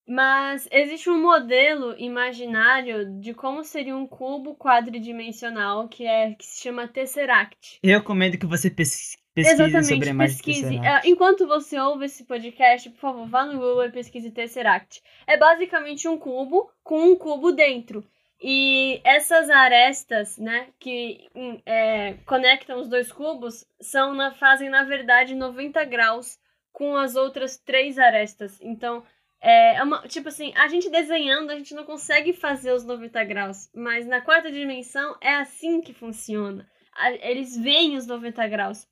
Mas 0.06 0.68
existe 0.70 1.08
um 1.08 1.20
modelo 1.20 1.94
imaginário 1.98 3.18
de 3.20 3.32
como 3.32 3.64
seria 3.64 3.96
um 3.96 4.06
cubo 4.06 4.54
quadridimensional 4.54 5.88
que 5.88 6.06
é 6.06 6.34
que 6.34 6.44
se 6.44 6.62
chama 6.62 6.86
Tesseract. 6.86 7.78
Eu 7.82 7.98
recomendo 7.98 8.36
que 8.36 8.44
você 8.44 8.68
pes- 8.68 9.16
pesquise 9.34 9.82
sobre 9.88 10.08
a 10.08 10.12
imagem 10.12 10.36
pesquise. 10.36 10.62
Tesseract. 10.62 11.06
É, 11.06 11.10
enquanto 11.10 11.46
você 11.46 11.78
ouve 11.78 12.04
esse 12.06 12.24
podcast, 12.24 12.90
por 12.90 12.98
favor, 12.98 13.26
vá 13.28 13.44
no 13.46 13.54
Google 13.54 13.84
e 13.86 13.90
pesquise 13.92 14.30
Tesseract. 14.30 15.02
É 15.26 15.36
basicamente 15.36 16.06
um 16.08 16.16
cubo 16.18 16.70
com 16.82 17.00
um 17.12 17.16
cubo 17.16 17.52
dentro. 17.52 18.04
E 18.40 19.00
essas 19.04 19.48
arestas, 19.48 20.36
né, 20.38 20.68
que 20.78 21.28
hum, 21.34 21.58
é, 21.64 22.14
conectam 22.26 22.78
os 22.80 22.88
dois 22.88 23.10
cubos, 23.10 23.64
são 23.80 24.12
na, 24.14 24.32
fazem, 24.32 24.68
na 24.68 24.84
verdade, 24.84 25.34
90 25.34 25.82
graus 25.84 26.38
com 26.72 26.96
as 26.96 27.14
outras 27.16 27.56
três 27.56 27.98
arestas. 27.98 28.60
Então, 28.60 29.02
é 29.40 29.82
uma, 29.82 30.02
tipo 30.08 30.28
assim, 30.28 30.52
a 30.56 30.68
gente 30.68 30.90
desenhando, 30.90 31.50
a 31.50 31.56
gente 31.56 31.74
não 31.74 31.84
consegue 31.84 32.32
fazer 32.32 32.72
os 32.72 32.84
90 32.84 33.22
graus. 33.24 33.68
Mas 33.74 34.06
na 34.06 34.20
quarta 34.20 34.50
dimensão 34.50 35.16
é 35.20 35.34
assim 35.36 35.80
que 35.80 35.92
funciona. 35.94 36.68
A- 36.96 37.12
Eles 37.12 37.56
veem 37.56 37.96
os 37.96 38.06
90 38.06 38.46
graus. 38.48 38.86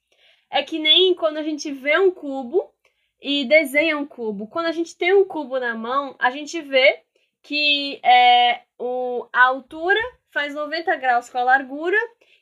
É 0.52 0.62
que 0.62 0.78
nem 0.78 1.14
quando 1.14 1.38
a 1.38 1.42
gente 1.42 1.72
vê 1.72 1.98
um 1.98 2.10
cubo 2.10 2.70
e 3.18 3.46
desenha 3.46 3.96
um 3.96 4.06
cubo. 4.06 4.46
Quando 4.46 4.66
a 4.66 4.72
gente 4.72 4.94
tem 4.94 5.14
um 5.14 5.24
cubo 5.24 5.58
na 5.58 5.74
mão, 5.74 6.14
a 6.18 6.30
gente 6.30 6.60
vê 6.60 7.02
que 7.42 7.98
é, 8.04 8.60
o, 8.78 9.26
a 9.32 9.44
altura 9.44 9.98
faz 10.30 10.54
90 10.54 10.94
graus 10.96 11.30
com 11.30 11.38
a 11.38 11.44
largura 11.44 11.96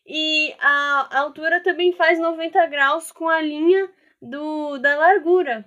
E 0.04 0.52
a, 0.58 1.08
a 1.12 1.20
altura 1.20 1.62
também 1.62 1.92
faz 1.92 2.18
90 2.18 2.66
graus 2.66 3.12
com 3.12 3.28
a 3.28 3.40
linha 3.40 3.88
do, 4.20 4.76
da 4.78 4.96
largura. 4.96 5.64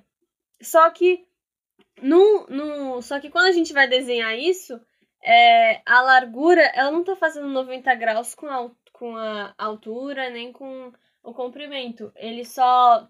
Só 0.62 0.90
que 0.90 1.26
no, 2.02 2.46
no, 2.48 3.02
só 3.02 3.22
que 3.22 3.30
quando 3.30 3.46
a 3.46 3.52
gente 3.54 3.72
vai 3.72 3.88
desenhar 3.88 4.38
isso, 4.38 4.78
é, 5.24 5.82
a 5.86 6.02
largura 6.02 6.62
ela 6.76 6.92
não 6.92 7.06
tá 7.06 7.16
fazendo 7.16 7.48
90 7.48 7.96
graus 7.96 8.36
com 8.36 8.48
a, 8.48 8.70
com 8.92 9.16
a 9.16 9.54
altura 9.58 10.30
nem 10.30 10.52
com 10.52 10.92
o 11.24 11.34
comprimento. 11.34 12.12
Ele 12.16 12.46
só 12.46 13.10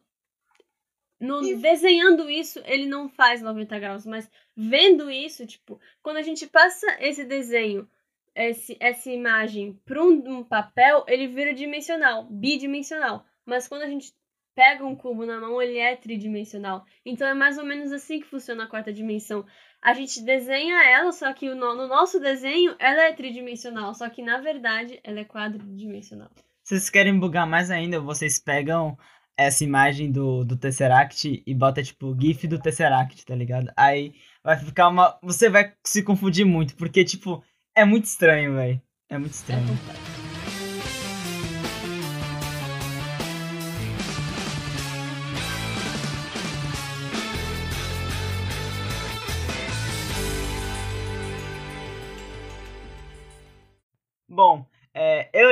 no, 1.20 1.41
desenhando 1.58 2.29
isso, 2.29 2.62
ele 2.65 2.86
não 2.86 3.08
faz 3.08 3.41
90 3.41 3.79
graus, 3.79 4.05
mas 4.05 4.29
vendo 4.55 5.10
isso, 5.10 5.48
tipo, 5.48 5.79
quando 6.01 6.17
a 6.17 6.22
gente 6.22 6.46
passa 6.48 6.86
esse 7.00 7.24
desenho, 7.24 7.89
esse, 8.36 8.75
essa 8.79 9.10
imagem 9.10 9.79
para 9.86 10.03
um, 10.03 10.39
um 10.39 10.43
papel, 10.43 11.05
ele 11.08 11.27
vira 11.27 11.53
dimensional, 11.53 12.25
bidimensional. 12.25 13.25
Mas 13.46 13.67
quando 13.67 13.84
a 13.84 13.88
gente 13.88 14.13
pega 14.53 14.86
um 14.86 14.96
cubo 14.96 15.25
na 15.25 15.39
mão, 15.39 15.62
ele 15.62 15.77
é 15.77 15.96
tridimensional. 15.96 16.86
Então 17.05 17.27
é 17.27 17.34
mais 17.34 17.58
ou 17.58 17.65
menos 17.65 17.91
assim 17.91 18.20
que 18.20 18.27
funciona 18.27 18.65
a 18.65 18.67
quarta 18.67 18.91
dimensão. 18.91 19.46
A 19.82 19.93
gente 19.93 20.22
desenha 20.22 20.84
ela, 20.84 21.12
só 21.12 21.32
que 21.34 21.50
no 21.53 21.88
nosso 21.88 22.20
desenho 22.20 22.75
ela 22.79 23.03
é 23.03 23.13
tridimensional, 23.13 23.93
só 23.93 24.10
que 24.10 24.22
na 24.22 24.39
verdade 24.39 25.00
ela 25.03 25.22
é 25.22 25.25
quadridimensional. 25.25 26.32
Se 26.63 26.75
vocês 26.75 26.89
querem 26.89 27.20
bugar 27.20 27.46
mais 27.46 27.70
ainda, 27.70 28.00
vocês 28.00 28.39
pegam 28.39 28.98
essa 29.36 29.63
imagem 29.63 30.12
do, 30.12 30.46
do 30.46 30.55
Tesseract 30.55 31.43
e 31.46 31.53
bota 31.53 31.84
tipo 31.84 32.15
GIF 32.20 32.48
do 32.48 32.60
Tesseract, 32.60 33.25
tá 33.25 33.36
ligado? 33.36 33.72
Aí 33.75 34.13
vai 34.43 34.58
ficar 34.58 34.88
uma. 34.88 35.17
Você 35.22 35.50
vai 35.50 35.74
se 35.84 36.03
confundir 36.03 36.46
muito, 36.46 36.75
porque, 36.75 37.03
tipo, 37.03 37.43
é 37.75 37.84
muito 37.84 38.05
estranho, 38.05 38.55
velho. 38.55 38.82
É 39.10 39.17
muito 39.17 39.34
estranho. 39.34 39.63
É 39.63 40.12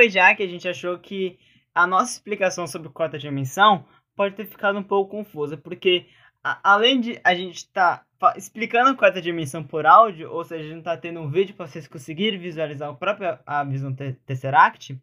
é, 0.02 0.04
eu 0.04 0.06
e 0.06 0.08
Jack, 0.08 0.42
a 0.42 0.46
gente 0.46 0.68
achou 0.68 0.98
que 0.98 1.38
a 1.74 1.86
nossa 1.86 2.12
explicação 2.12 2.66
sobre 2.66 2.88
quarta 2.88 3.18
dimensão 3.18 3.84
pode 4.16 4.34
ter 4.34 4.46
ficado 4.46 4.78
um 4.78 4.82
pouco 4.82 5.10
confusa, 5.12 5.56
porque 5.56 6.06
a, 6.42 6.74
além 6.74 7.00
de 7.00 7.20
a 7.24 7.34
gente 7.34 7.56
estar 7.56 8.04
tá 8.18 8.34
explicando 8.36 8.90
a 8.90 8.96
quarta 8.96 9.22
dimensão 9.22 9.62
por 9.62 9.86
áudio, 9.86 10.30
ou 10.30 10.44
seja, 10.44 10.64
a 10.64 10.68
gente 10.68 10.78
está 10.78 10.96
tendo 10.96 11.20
um 11.20 11.30
vídeo 11.30 11.54
para 11.54 11.66
vocês 11.66 11.86
conseguirem 11.86 12.38
visualizar 12.38 12.90
o 12.90 12.96
próprio 12.96 13.38
a 13.46 13.64
visão 13.64 13.94
te 13.94 14.12
Tesseract, 14.26 14.98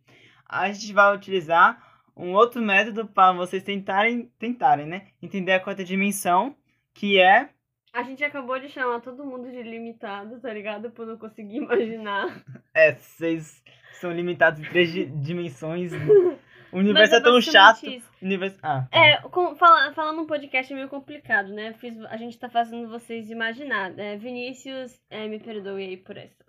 a 0.46 0.72
gente 0.72 0.94
vai 0.94 1.16
utilizar 1.16 2.02
um 2.16 2.34
outro 2.34 2.62
método 2.62 3.08
para 3.08 3.32
vocês 3.32 3.64
tentarem, 3.64 4.30
tentarem, 4.38 4.86
né, 4.86 5.08
entender 5.22 5.54
a 5.54 5.60
quarta 5.60 5.84
dimensão, 5.84 6.56
que 6.94 7.20
é 7.20 7.50
a 7.92 8.04
gente 8.04 8.24
acabou 8.24 8.60
de 8.60 8.70
chamar 8.70 9.02
todo 9.02 9.26
mundo 9.26 9.50
de 9.50 9.64
limitado, 9.64 10.40
tá 10.40 10.54
ligado? 10.54 10.92
Por 10.92 11.08
não 11.08 11.18
conseguir 11.18 11.58
imaginar. 11.64 12.44
É, 12.72 12.94
vocês 12.94 13.64
são 14.00 14.12
limitados 14.12 14.60
em 14.60 14.64
três 14.64 14.92
dimensões. 15.22 15.92
O 16.72 16.78
universo 16.78 17.16
é, 17.16 17.18
é 17.18 17.22
tão 17.22 17.42
chato. 17.42 17.82
Universo... 18.22 18.58
Ah, 18.62 18.88
tá. 18.92 18.96
É, 18.96 19.18
com, 19.22 19.56
fala, 19.56 19.92
falando 19.94 20.22
um 20.22 20.28
podcast 20.28 20.72
é 20.72 20.76
meio 20.76 20.88
complicado, 20.88 21.52
né? 21.52 21.74
Fiz, 21.74 22.00
a 22.06 22.16
gente 22.16 22.38
tá 22.38 22.48
fazendo 22.48 22.88
vocês 22.88 23.30
imaginar. 23.32 23.90
Né? 23.90 24.18
Vinícius, 24.18 25.02
é, 25.10 25.28
me 25.28 25.40
perdoe 25.40 25.84
aí 25.84 25.98
por 25.98 26.16
essa. 26.16 26.46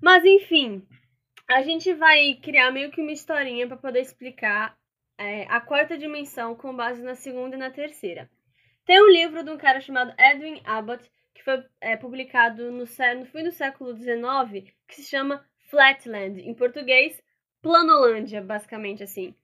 Mas 0.00 0.24
enfim, 0.24 0.84
a 1.48 1.62
gente 1.62 1.94
vai 1.94 2.34
criar 2.42 2.72
meio 2.72 2.90
que 2.90 3.00
uma 3.00 3.12
historinha 3.12 3.66
para 3.68 3.76
poder 3.76 4.00
explicar 4.00 4.76
é, 5.16 5.44
a 5.44 5.60
quarta 5.60 5.96
dimensão 5.96 6.56
com 6.56 6.74
base 6.74 7.00
na 7.00 7.14
segunda 7.14 7.54
e 7.54 7.58
na 7.58 7.70
terceira. 7.70 8.28
Tem 8.84 9.00
um 9.00 9.08
livro 9.08 9.44
de 9.44 9.50
um 9.50 9.56
cara 9.56 9.80
chamado 9.80 10.12
Edwin 10.18 10.60
Abbott, 10.64 11.08
que 11.32 11.44
foi 11.44 11.64
é, 11.80 11.96
publicado 11.96 12.72
no, 12.72 12.78
no 12.78 13.26
fim 13.26 13.44
do 13.44 13.52
século 13.52 13.96
XIX, 13.96 14.68
que 14.88 14.96
se 14.96 15.04
chama 15.04 15.44
Flatland, 15.72 16.38
em 16.38 16.52
português, 16.52 17.18
Planolândia, 17.62 18.42
basicamente 18.42 19.02
assim. 19.02 19.34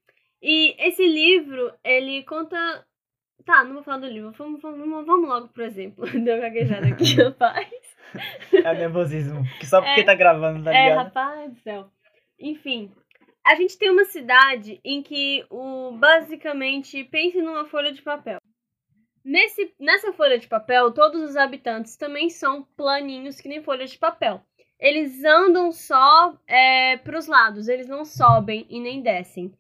E 0.43 0.77
esse 0.79 1.07
livro, 1.07 1.73
ele 1.83 2.23
conta. 2.25 2.57
Tá, 3.47 3.65
não 3.65 3.75
vou 3.75 3.83
falar 3.83 3.99
do 3.99 4.07
livro, 4.07 4.31
vamos, 4.33 4.61
vamos, 4.61 5.07
vamos 5.07 5.29
logo 5.29 5.49
pro 5.49 5.65
exemplo. 5.65 6.05
Deu 6.23 6.39
gaguejada 6.39 6.87
aqui, 6.87 7.15
rapaz. 7.15 7.69
É 8.53 8.75
nervosismo, 8.75 9.45
que 9.61 9.67
só 9.67 9.83
porque 9.83 10.01
é, 10.01 10.05
tá 10.05 10.15
gravando, 10.15 10.65
tá 10.65 10.75
é, 10.75 10.85
ligado? 10.85 11.01
É, 11.01 11.03
rapaz 11.05 11.53
do 11.53 11.61
céu. 11.61 11.91
Enfim, 12.41 12.91
a 13.45 13.55
gente 13.55 13.77
tem 13.77 13.91
uma 13.91 14.07
cidade 14.07 14.81
em 14.83 15.03
que 15.03 15.45
o 15.51 15.93
basicamente 15.93 17.05
pense 17.05 17.43
numa 17.43 17.67
folha 17.67 17.93
de 17.93 18.01
papel. 18.01 18.39
Nesse, 19.23 19.75
nessa 19.79 20.11
folha 20.15 20.39
de 20.39 20.49
papel, 20.49 20.91
todos 20.93 21.21
os 21.21 21.37
habitantes 21.37 21.99
também 21.99 22.31
são 22.31 22.63
planinhos 22.79 23.39
que 23.39 23.49
nem 23.49 23.63
folha 23.63 23.85
de 23.85 23.99
papel. 23.99 24.43
Eles 24.79 25.25
andam 25.25 25.73
só 25.73 26.37
é, 26.47 26.97
para 26.99 27.19
os 27.19 27.27
lados, 27.27 27.69
eles 27.69 27.89
não 27.89 28.05
sobem 28.05 28.67
e 28.71 28.81
nem 28.81 29.03
descem. 29.03 29.53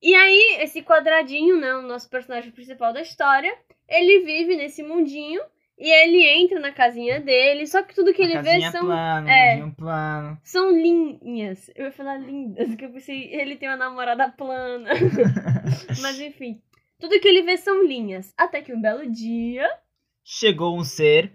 E 0.00 0.14
aí, 0.14 0.58
esse 0.60 0.82
quadradinho, 0.82 1.58
né, 1.58 1.74
o 1.74 1.82
nosso 1.82 2.08
personagem 2.08 2.52
principal 2.52 2.92
da 2.92 3.00
história, 3.00 3.56
ele 3.88 4.24
vive 4.24 4.56
nesse 4.56 4.82
mundinho 4.82 5.40
e 5.78 5.88
ele 5.90 6.26
entra 6.26 6.58
na 6.60 6.72
casinha 6.72 7.20
dele, 7.20 7.66
só 7.66 7.82
que 7.82 7.94
tudo 7.94 8.12
que 8.12 8.22
a 8.22 8.24
ele 8.24 8.42
vê 8.42 8.70
são. 8.70 8.86
Plano, 8.86 9.28
é, 9.28 9.70
plano. 9.76 10.38
São 10.42 10.70
linhas. 10.70 11.70
Eu 11.74 11.86
ia 11.86 11.92
falar 11.92 12.18
lindas, 12.18 12.74
que 12.74 12.84
eu 12.84 12.90
pensei, 12.90 13.32
ele 13.32 13.56
tem 13.56 13.68
uma 13.68 13.76
namorada 13.76 14.28
plana. 14.28 14.90
Mas 16.02 16.20
enfim. 16.20 16.60
Tudo 16.98 17.20
que 17.20 17.28
ele 17.28 17.42
vê 17.42 17.56
são 17.56 17.84
linhas. 17.84 18.34
Até 18.36 18.60
que 18.60 18.74
um 18.74 18.80
belo 18.80 19.08
dia. 19.08 19.68
Chegou 20.24 20.76
um 20.76 20.82
ser 20.82 21.32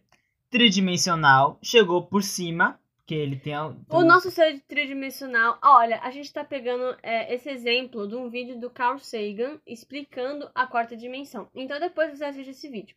tridimensional, 0.49 1.57
chegou 1.63 2.05
por 2.05 2.21
cima, 2.21 2.79
que 3.05 3.13
ele 3.13 3.38
tem. 3.38 3.53
O 3.89 4.03
nosso 4.03 4.31
ser 4.31 4.62
tridimensional. 4.62 5.60
Olha, 5.62 6.00
a 6.01 6.12
gente 6.12 6.31
tá 6.31 6.43
pegando 6.43 6.98
é, 7.03 7.33
esse 7.33 7.50
exemplo 7.50 8.07
de 8.07 8.15
um 8.15 8.29
vídeo 8.29 8.60
do 8.60 8.69
Carl 8.69 8.98
Sagan 9.00 9.60
explicando 9.67 10.50
a 10.55 10.65
quarta 10.65 10.95
dimensão. 10.95 11.50
Então 11.53 11.79
depois 11.79 12.17
você 12.17 12.25
assiste 12.25 12.51
esse 12.51 12.69
vídeo. 12.69 12.95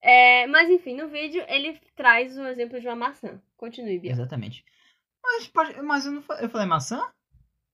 É, 0.00 0.46
mas 0.46 0.70
enfim, 0.70 0.96
no 0.96 1.08
vídeo 1.08 1.44
ele 1.48 1.78
traz 1.94 2.36
o 2.38 2.46
exemplo 2.46 2.80
de 2.80 2.86
uma 2.86 2.96
maçã. 2.96 3.40
Continue, 3.56 3.98
Bia. 3.98 4.12
Exatamente. 4.12 4.64
Mas, 5.22 5.48
pode, 5.48 5.82
mas 5.82 6.06
eu, 6.06 6.12
não, 6.12 6.24
eu 6.40 6.48
falei 6.48 6.66
maçã? 6.66 7.12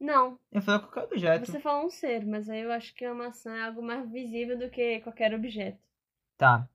Não. 0.00 0.38
Eu 0.50 0.62
falei 0.62 0.80
qualquer 0.80 1.04
objeto. 1.04 1.46
Você 1.46 1.60
falou 1.60 1.86
um 1.86 1.90
ser, 1.90 2.24
mas 2.26 2.48
aí 2.48 2.62
eu 2.62 2.72
acho 2.72 2.94
que 2.94 3.04
a 3.04 3.14
maçã 3.14 3.54
é 3.54 3.66
algo 3.66 3.82
mais 3.82 4.10
visível 4.10 4.58
do 4.58 4.68
que 4.68 5.00
qualquer 5.00 5.32
objeto. 5.34 5.78
Tá. 6.36 6.68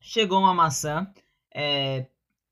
Chegou 0.00 0.38
uma 0.38 0.54
maçã, 0.54 1.12
é, 1.52 2.06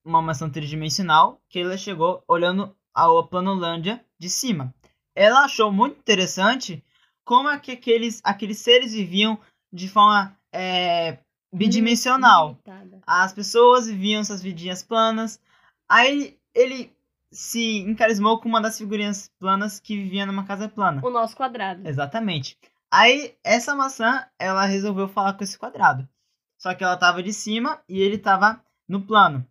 uma 0.05 0.21
maçã 0.21 0.49
tridimensional, 0.49 1.41
que 1.49 1.61
ela 1.61 1.77
chegou 1.77 2.23
olhando 2.29 2.77
a 2.95 3.07
Planolândia 3.23 4.05
de 4.19 4.29
cima. 4.29 4.73
Ela 5.15 5.45
achou 5.45 5.73
muito 5.73 5.99
interessante 5.99 6.85
como 7.25 7.49
é 7.49 7.59
que 7.59 7.73
aqueles, 7.73 8.21
aqueles 8.23 8.59
seres 8.59 8.93
viviam 8.93 9.39
de 9.73 9.89
forma 9.89 10.37
é, 10.53 11.19
bidimensional. 11.53 12.49
Limitada. 12.49 13.01
As 13.07 13.33
pessoas 13.33 13.87
viviam 13.87 14.23
suas 14.23 14.43
vidinhas 14.43 14.83
planas. 14.83 15.41
Aí 15.89 16.37
ele 16.55 16.93
se 17.31 17.79
encarismou 17.79 18.41
com 18.41 18.49
uma 18.49 18.61
das 18.61 18.79
figurinhas 18.79 19.31
planas 19.39 19.81
que 19.81 19.97
vivia 19.97 20.27
numa 20.27 20.45
casa 20.45 20.69
plana. 20.69 21.01
O 21.05 21.11
nosso 21.11 21.37
quadrado. 21.37 21.87
Exatamente. 21.87 22.57
Aí, 22.91 23.35
essa 23.43 23.75
maçã, 23.75 24.25
ela 24.39 24.65
resolveu 24.67 25.09
falar 25.09 25.33
com 25.33 25.43
esse 25.43 25.59
quadrado. 25.59 26.09
Só 26.57 26.73
que 26.75 26.85
ela 26.85 26.97
tava 26.97 27.23
de 27.23 27.33
cima 27.33 27.83
e 27.89 28.01
ele 28.01 28.19
tava 28.19 28.63
no 28.89 29.03
plano. 29.03 29.45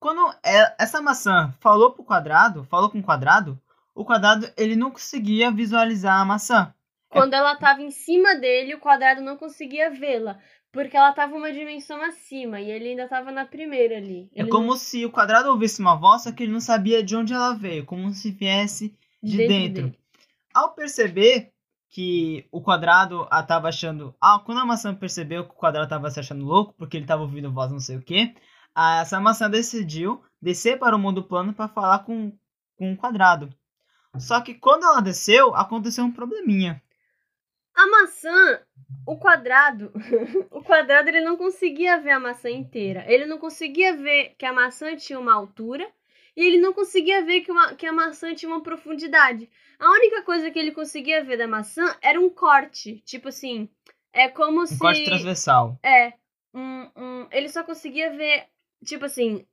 Quando 0.00 0.32
é, 0.44 0.74
essa 0.78 1.02
maçã 1.02 1.52
falou 1.60 1.92
pro 1.92 2.04
quadrado, 2.04 2.64
falou 2.64 2.88
com 2.90 2.98
o 2.98 3.02
quadrado, 3.02 3.60
o 3.94 4.04
quadrado 4.04 4.48
ele 4.56 4.76
não 4.76 4.90
conseguia 4.90 5.50
visualizar 5.50 6.20
a 6.20 6.24
maçã. 6.24 6.72
Quando 7.08 7.34
ela 7.34 7.56
tava 7.56 7.82
em 7.82 7.90
cima 7.90 8.34
dele, 8.36 8.74
o 8.74 8.80
quadrado 8.80 9.20
não 9.20 9.36
conseguia 9.36 9.90
vê-la. 9.90 10.38
Porque 10.70 10.96
ela 10.96 11.12
tava 11.12 11.34
uma 11.34 11.50
dimensão 11.50 12.00
acima 12.02 12.60
e 12.60 12.70
ele 12.70 12.90
ainda 12.90 13.08
tava 13.08 13.32
na 13.32 13.46
primeira 13.46 13.96
ali. 13.96 14.28
É 14.34 14.40
ele 14.40 14.48
é 14.48 14.52
como 14.52 14.68
não... 14.68 14.76
se 14.76 15.04
o 15.04 15.10
quadrado 15.10 15.48
ouvisse 15.48 15.80
uma 15.80 15.96
voz, 15.96 16.22
só 16.22 16.32
que 16.32 16.42
ele 16.42 16.52
não 16.52 16.60
sabia 16.60 17.02
de 17.02 17.16
onde 17.16 17.32
ela 17.32 17.54
veio, 17.54 17.86
como 17.86 18.12
se 18.12 18.30
viesse 18.30 18.94
de, 19.22 19.38
dentro. 19.38 19.84
dentro. 19.84 20.00
Ao 20.54 20.74
perceber 20.74 21.50
que 21.88 22.46
o 22.52 22.60
quadrado 22.60 23.26
a 23.30 23.42
tava 23.42 23.68
achando. 23.68 24.14
Ah, 24.20 24.40
quando 24.44 24.60
a 24.60 24.66
maçã 24.66 24.94
percebeu 24.94 25.44
que 25.44 25.52
o 25.52 25.54
quadrado 25.54 25.88
tava 25.88 26.10
se 26.10 26.20
achando 26.20 26.44
louco, 26.44 26.74
porque 26.76 26.98
ele 26.98 27.06
tava 27.06 27.22
ouvindo 27.22 27.50
voz 27.50 27.72
não 27.72 27.80
sei 27.80 27.96
o 27.96 28.02
que, 28.78 29.00
essa 29.02 29.20
maçã 29.20 29.50
decidiu 29.50 30.22
descer 30.40 30.78
para 30.78 30.94
o 30.96 30.98
mundo 30.98 31.22
plano 31.24 31.52
para 31.52 31.68
falar 31.68 32.00
com, 32.00 32.32
com 32.76 32.92
o 32.92 32.96
quadrado. 32.96 33.50
Só 34.18 34.40
que 34.40 34.54
quando 34.54 34.84
ela 34.84 35.00
desceu, 35.00 35.54
aconteceu 35.54 36.04
um 36.04 36.12
probleminha. 36.12 36.82
A 37.74 37.86
maçã, 37.86 38.60
o 39.06 39.16
quadrado, 39.16 39.92
o 40.50 40.62
quadrado 40.62 41.08
ele 41.08 41.20
não 41.20 41.36
conseguia 41.36 41.98
ver 42.00 42.10
a 42.10 42.20
maçã 42.20 42.50
inteira. 42.50 43.04
Ele 43.06 43.26
não 43.26 43.38
conseguia 43.38 43.96
ver 43.96 44.34
que 44.36 44.44
a 44.46 44.52
maçã 44.52 44.96
tinha 44.96 45.18
uma 45.18 45.32
altura 45.34 45.88
E 46.36 46.44
ele 46.44 46.58
não 46.58 46.72
conseguia 46.72 47.24
ver 47.24 47.40
que, 47.42 47.50
uma, 47.52 47.74
que 47.74 47.86
a 47.86 47.92
maçã 47.92 48.34
tinha 48.34 48.50
uma 48.50 48.62
profundidade. 48.62 49.48
A 49.78 49.90
única 49.90 50.22
coisa 50.22 50.50
que 50.50 50.58
ele 50.58 50.72
conseguia 50.72 51.24
ver 51.24 51.36
da 51.36 51.48
maçã 51.48 51.84
era 52.00 52.20
um 52.20 52.30
corte. 52.30 53.00
Tipo 53.04 53.28
assim, 53.28 53.68
é 54.12 54.28
como 54.28 54.62
Um 54.62 54.66
se. 54.66 54.78
corte 54.78 55.04
transversal. 55.04 55.78
É. 55.82 56.14
Um, 56.54 56.90
um, 56.96 57.28
ele 57.32 57.48
só 57.48 57.62
conseguia 57.64 58.10
ver, 58.16 58.46
tipo 58.84 59.04
assim, 59.04 59.44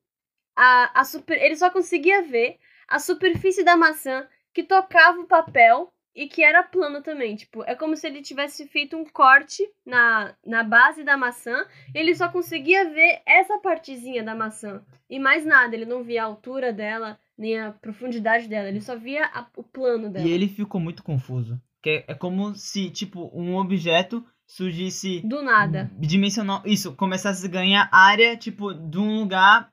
a, 0.56 1.02
a 1.02 1.04
super, 1.04 1.42
ele 1.42 1.56
só 1.56 1.70
conseguia 1.70 2.22
ver 2.24 2.58
a 2.88 3.00
superfície 3.00 3.64
da 3.64 3.76
maçã 3.76 4.28
que 4.54 4.64
tocava 4.64 5.20
o 5.20 5.28
papel 5.28 5.92
e 6.16 6.28
que 6.30 6.42
era 6.44 6.64
plano 6.64 7.02
também. 7.02 7.36
Tipo, 7.36 7.64
é 7.66 7.76
como 7.76 7.98
se 7.98 8.08
ele 8.08 8.22
tivesse 8.22 8.66
feito 8.68 8.96
um 8.96 9.04
corte 9.04 9.68
na, 9.86 10.34
na 10.46 10.64
base 10.64 11.04
da 11.04 11.18
maçã 11.18 11.66
e 11.94 11.98
ele 11.98 12.16
só 12.16 12.30
conseguia 12.30 12.90
ver 12.90 13.22
essa 13.26 13.58
partezinha 13.60 14.24
da 14.24 14.34
maçã. 14.34 14.82
E 15.10 15.20
mais 15.20 15.46
nada, 15.46 15.76
ele 15.76 15.86
não 15.86 16.04
via 16.04 16.24
a 16.24 16.26
altura 16.26 16.72
dela, 16.72 17.20
nem 17.38 17.60
a 17.60 17.72
profundidade 17.72 18.48
dela, 18.48 18.70
ele 18.70 18.80
só 18.80 18.96
via 18.96 19.26
a- 19.26 19.46
o 19.58 19.64
plano 19.64 20.10
dela. 20.10 20.26
E 20.26 20.32
ele 20.32 20.48
ficou 20.48 20.80
muito 20.80 21.04
confuso. 21.04 21.60
Que 21.84 22.04
é 22.08 22.16
como 22.16 22.56
se, 22.56 22.90
tipo, 22.90 23.30
um 23.34 23.58
objeto 23.58 24.26
surgisse 24.48 25.22
Do 25.22 25.42
nada. 25.42 25.92
dimensional. 26.00 26.62
Isso, 26.66 26.96
começasse 26.96 27.46
a 27.46 27.50
ganhar 27.50 27.90
área, 27.92 28.38
tipo, 28.38 28.74
de 28.74 28.98
um 28.98 29.20
lugar 29.20 29.70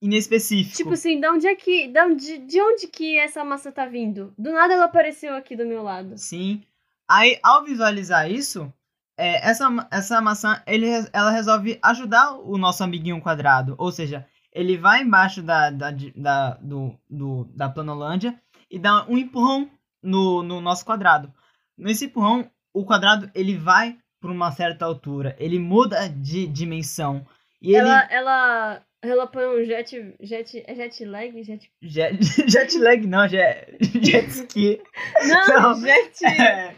inespecífico. 0.00 0.76
Tipo 0.76 0.92
assim, 0.92 1.20
de 1.20 1.28
onde 1.28 1.46
é 1.46 1.54
que. 1.54 1.88
De 1.88 2.00
onde, 2.00 2.38
de 2.38 2.60
onde 2.60 2.86
que 2.86 3.18
essa 3.18 3.44
maçã 3.44 3.70
tá 3.70 3.86
vindo? 3.86 4.32
Do 4.38 4.52
nada 4.52 4.74
ela 4.74 4.84
apareceu 4.84 5.34
aqui 5.34 5.56
do 5.56 5.66
meu 5.66 5.82
lado. 5.82 6.16
Sim. 6.16 6.62
Aí, 7.08 7.38
ao 7.42 7.64
visualizar 7.64 8.30
isso, 8.30 8.72
é, 9.16 9.48
essa, 9.48 9.88
essa 9.90 10.20
maçã, 10.20 10.62
ele, 10.66 10.86
ela 11.12 11.30
resolve 11.30 11.78
ajudar 11.82 12.34
o 12.34 12.56
nosso 12.58 12.84
amiguinho 12.84 13.20
quadrado. 13.20 13.74
Ou 13.78 13.90
seja, 13.90 14.26
ele 14.52 14.76
vai 14.76 15.02
embaixo 15.02 15.42
da, 15.42 15.70
da, 15.70 15.90
da, 16.14 16.50
do, 16.54 16.94
do, 17.08 17.44
da 17.54 17.68
planolândia 17.68 18.40
e 18.70 18.78
dá 18.78 19.06
um 19.08 19.16
empurrão 19.16 19.70
no, 20.02 20.42
no 20.42 20.60
nosso 20.60 20.84
quadrado. 20.84 21.32
Nesse 21.76 22.06
empurrão, 22.06 22.50
o 22.80 22.84
quadrado, 22.84 23.30
ele 23.34 23.56
vai 23.56 23.96
por 24.20 24.30
uma 24.30 24.50
certa 24.52 24.84
altura. 24.84 25.36
Ele 25.38 25.58
muda 25.58 26.08
de 26.08 26.46
dimensão. 26.46 27.26
E 27.60 27.70
ele... 27.74 27.78
Ela, 27.78 28.08
ela, 28.10 28.82
ela 29.02 29.26
põe 29.26 29.46
um 29.46 29.64
jet, 29.64 30.14
jet, 30.20 30.62
é 30.66 30.74
jet 30.74 31.04
lag? 31.04 31.42
Jet... 31.42 31.70
Jet, 31.82 32.18
jet 32.50 32.78
lag 32.78 33.06
não, 33.06 33.28
jet, 33.28 33.78
jet 34.02 34.28
ski. 34.28 34.80
Não, 35.28 35.62
Não. 35.62 35.80
jet 35.80 36.24
É, 36.24 36.74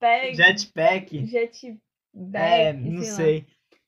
bag, 0.00 0.34
jetpack. 0.34 1.26
jet 1.26 1.78
bag, 2.14 2.62
É, 2.62 2.72
não 2.72 3.02
sei 3.02 3.14
sei. 3.14 3.46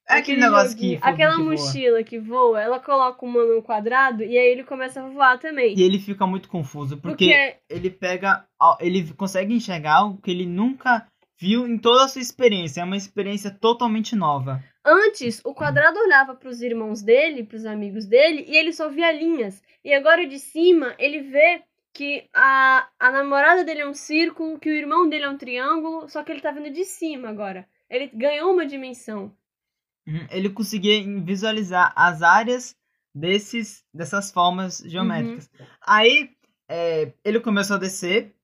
É 0.09 0.15
aquele 0.19 0.41
negócio 0.41 0.77
que. 0.77 0.99
Aquela 1.00 1.37
que 1.37 1.43
voa. 1.43 1.50
mochila 1.53 2.03
que 2.03 2.19
voa, 2.19 2.61
ela 2.61 2.81
coloca 2.81 3.25
o 3.25 3.29
mano 3.29 3.55
no 3.55 3.62
quadrado 3.62 4.25
e 4.25 4.37
aí 4.37 4.49
ele 4.49 4.65
começa 4.65 5.00
a 5.00 5.09
voar 5.09 5.39
também. 5.39 5.79
E 5.79 5.83
ele 5.83 6.00
fica 6.00 6.27
muito 6.27 6.49
confuso, 6.49 6.97
porque 6.97 7.27
Porque 7.27 7.57
ele 7.69 7.91
pega. 7.91 8.45
Ele 8.81 9.12
consegue 9.15 9.55
enxergar 9.55 9.99
algo 9.99 10.21
que 10.21 10.31
ele 10.31 10.47
nunca 10.47 11.07
viu 11.40 11.66
em 11.66 11.78
toda 11.78 12.04
a 12.04 12.09
sua 12.09 12.20
experiência. 12.20 12.82
É 12.82 12.85
uma 12.85 12.97
experiência 12.97 13.50
totalmente 13.50 14.14
nova. 14.14 14.62
antes 14.85 15.40
o 15.44 15.54
quadrado 15.54 15.99
olhava 15.99 16.35
pros 16.35 16.61
irmãos 16.61 17.02
dele, 17.02 17.44
pros 17.44 17.64
amigos 17.64 18.06
dele, 18.06 18.44
e 18.47 18.56
ele 18.56 18.73
só 18.73 18.88
via 18.88 19.11
linhas. 19.12 19.62
E 19.85 19.92
agora 19.94 20.26
de 20.26 20.38
cima 20.38 20.94
ele 20.99 21.20
vê 21.23 21.62
que 21.92 22.28
a, 22.35 22.88
a 22.99 23.11
namorada 23.11 23.64
dele 23.64 23.80
é 23.80 23.88
um 23.88 23.94
círculo, 23.94 24.59
que 24.59 24.70
o 24.70 24.75
irmão 24.75 25.09
dele 25.09 25.25
é 25.25 25.28
um 25.28 25.37
triângulo, 25.37 26.09
só 26.09 26.23
que 26.23 26.30
ele 26.32 26.40
tá 26.40 26.50
vendo 26.50 26.70
de 26.73 26.85
cima 26.85 27.28
agora. 27.28 27.66
Ele 27.88 28.09
ganhou 28.14 28.52
uma 28.52 28.64
dimensão. 28.66 29.35
Uhum, 30.06 30.26
Ele 30.30 30.49
conseguia 30.50 31.02
visualizar 31.23 31.92
as 31.97 32.23
áreas 32.23 32.76
desses, 33.14 33.85
dessas 33.92 34.30
formas 34.30 34.78
geométricas. 34.87 35.50
Uhum. 35.59 35.66
Aí 35.87 36.30
é, 36.68 37.12
ele 37.25 37.40
começou 37.40 37.76
a 37.76 37.80
descer. 37.80 38.35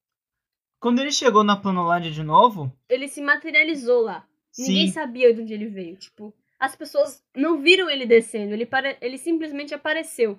Quando 0.80 1.00
ele 1.00 1.10
chegou 1.12 1.42
na 1.42 1.56
Planolândia 1.56 2.10
de 2.10 2.22
novo, 2.22 2.72
Ele 2.88 3.08
se 3.08 3.20
materializou 3.20 4.02
lá. 4.02 4.24
Ninguém 4.58 4.86
sim, 4.86 4.92
sabia 4.92 5.34
de 5.34 5.40
onde 5.42 5.52
ele 5.52 5.66
veio. 5.66 5.96
Tipo, 5.96 6.34
as 6.58 6.74
pessoas 6.76 7.22
não 7.34 7.60
viram 7.60 7.90
ele 7.90 8.06
descendo. 8.06 8.52
Ele, 8.54 8.64
pare... 8.66 8.96
ele 9.00 9.18
simplesmente 9.18 9.74
apareceu. 9.74 10.38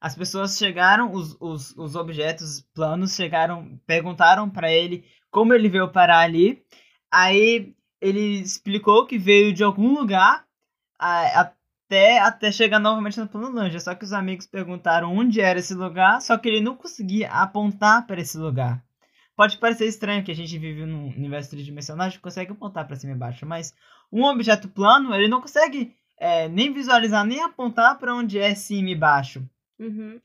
as 0.00 0.14
pessoas 0.14 0.58
chegaram, 0.58 1.12
os, 1.12 1.36
os, 1.40 1.74
os 1.76 1.96
objetos 1.96 2.60
planos 2.74 3.14
chegaram, 3.14 3.80
perguntaram 3.86 4.50
pra 4.50 4.70
ele 4.70 5.04
como 5.30 5.54
ele 5.54 5.68
veio 5.68 5.90
parar 5.90 6.20
ali. 6.20 6.62
Aí 7.10 7.74
ele 8.00 8.40
explicou 8.40 9.06
que 9.06 9.16
veio 9.18 9.52
de 9.52 9.64
algum 9.64 9.94
lugar 9.94 10.44
a- 10.98 11.40
até, 11.40 12.18
até 12.20 12.52
chegar 12.52 12.78
novamente 12.78 13.18
na 13.18 13.26
Planolândia. 13.26 13.80
Só 13.80 13.94
que 13.94 14.04
os 14.04 14.12
amigos 14.12 14.46
perguntaram 14.46 15.16
onde 15.16 15.40
era 15.40 15.58
esse 15.58 15.74
lugar, 15.74 16.20
só 16.20 16.36
que 16.36 16.48
ele 16.48 16.60
não 16.60 16.76
conseguia 16.76 17.30
apontar 17.30 18.06
para 18.06 18.20
esse 18.20 18.36
lugar. 18.36 18.83
Pode 19.36 19.58
parecer 19.58 19.86
estranho 19.86 20.24
que 20.24 20.30
a 20.30 20.34
gente 20.34 20.56
vive 20.58 20.86
num 20.86 21.08
universo 21.08 21.50
tridimensional, 21.50 22.06
a 22.06 22.08
gente 22.08 22.20
consegue 22.20 22.52
apontar 22.52 22.86
para 22.86 22.96
cima 22.96 23.12
e 23.12 23.16
baixo, 23.16 23.44
mas 23.44 23.74
um 24.12 24.24
objeto 24.24 24.68
plano, 24.68 25.12
ele 25.14 25.28
não 25.28 25.40
consegue 25.40 25.96
é, 26.16 26.48
nem 26.48 26.72
visualizar, 26.72 27.26
nem 27.26 27.42
apontar 27.42 27.98
para 27.98 28.14
onde 28.14 28.38
é 28.38 28.54
cima 28.54 28.90
e 28.90 28.94
baixo. 28.94 29.44
Uhum. 29.78 30.20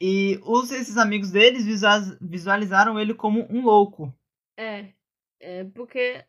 E 0.00 0.40
os, 0.44 0.70
esses 0.70 0.96
amigos 0.96 1.30
deles 1.30 1.64
visualiz- 1.64 2.16
visualizaram 2.20 2.98
ele 2.98 3.14
como 3.14 3.46
um 3.50 3.62
louco. 3.62 4.14
É, 4.56 4.86
é 5.40 5.64
porque 5.64 6.24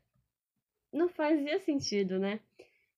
não 0.91 1.09
fazia 1.09 1.59
sentido, 1.59 2.17
né? 2.17 2.39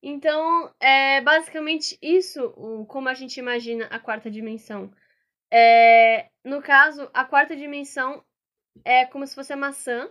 Então, 0.02 0.72
é 0.80 1.20
basicamente 1.22 1.98
isso, 2.02 2.54
o, 2.56 2.86
como 2.86 3.10
a 3.10 3.14
gente 3.14 3.38
imagina 3.38 3.86
a 3.88 4.00
quarta 4.00 4.30
dimensão. 4.30 4.92
É, 5.52 6.30
no 6.44 6.62
caso, 6.62 7.10
a 7.14 7.26
quarta 7.26 7.56
dimensão 7.56 8.24
é 8.84 9.06
como 9.06 9.26
se 9.26 9.36
fosse 9.36 9.54
a 9.54 9.58
maçã, 9.58 10.10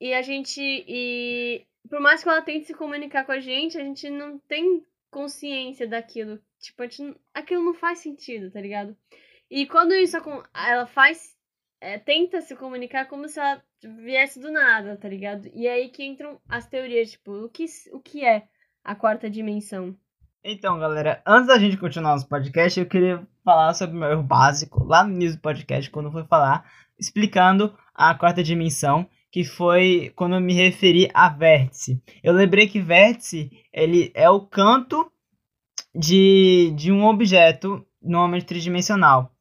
e 0.00 0.14
a 0.14 0.22
gente. 0.22 0.60
E 0.60 1.66
por 1.88 2.00
mais 2.00 2.22
que 2.22 2.28
ela 2.28 2.42
tente 2.42 2.66
se 2.66 2.74
comunicar 2.74 3.24
com 3.24 3.32
a 3.32 3.40
gente, 3.40 3.78
a 3.78 3.82
gente 3.82 4.08
não 4.10 4.38
tem 4.38 4.84
consciência 5.10 5.86
daquilo. 5.86 6.38
Tipo, 6.60 6.88
gente, 6.88 7.18
aquilo 7.34 7.64
não 7.64 7.74
faz 7.74 7.98
sentido, 8.00 8.50
tá 8.50 8.60
ligado? 8.60 8.96
E 9.50 9.66
quando 9.66 9.94
isso 9.94 10.16
ela 10.54 10.86
faz. 10.86 11.36
é, 11.80 11.98
tenta 11.98 12.40
se 12.40 12.54
comunicar 12.56 13.06
como 13.06 13.28
se 13.28 13.38
ela 13.38 13.62
viesse 13.82 14.40
do 14.40 14.50
nada, 14.50 14.96
tá 14.96 15.08
ligado? 15.08 15.48
E 15.54 15.66
é 15.66 15.72
aí 15.72 15.88
que 15.88 16.04
entram 16.04 16.40
as 16.48 16.66
teorias, 16.66 17.12
tipo, 17.12 17.32
o 17.44 17.48
que, 17.48 17.64
o 17.92 18.00
que 18.00 18.24
é 18.24 18.48
a 18.84 18.94
quarta 18.94 19.30
dimensão? 19.30 19.96
Então, 20.42 20.78
galera, 20.78 21.22
antes 21.26 21.48
da 21.48 21.58
gente 21.58 21.76
continuar 21.76 22.12
nosso 22.12 22.28
podcast, 22.28 22.78
eu 22.78 22.86
queria 22.86 23.26
falar 23.44 23.74
sobre 23.74 23.96
o 23.96 24.00
meu 24.00 24.10
erro 24.10 24.22
básico 24.22 24.84
lá 24.84 25.04
no 25.04 25.12
início 25.12 25.36
do 25.36 25.42
podcast, 25.42 25.90
quando 25.90 26.06
eu 26.06 26.12
fui 26.12 26.24
falar, 26.24 26.64
explicando 26.98 27.74
a 27.94 28.14
quarta 28.14 28.42
dimensão, 28.42 29.08
que 29.30 29.44
foi 29.44 30.12
quando 30.16 30.34
eu 30.36 30.40
me 30.40 30.54
referi 30.54 31.08
a 31.12 31.28
vértice. 31.28 32.00
Eu 32.22 32.32
lembrei 32.32 32.66
que 32.66 32.80
vértice, 32.80 33.50
ele 33.72 34.10
é 34.14 34.28
o 34.30 34.40
canto 34.40 35.10
de, 35.94 36.72
de 36.76 36.92
um 36.92 37.04
objeto, 37.04 37.84
normalmente 38.02 38.46
tridimensional. 38.46 39.32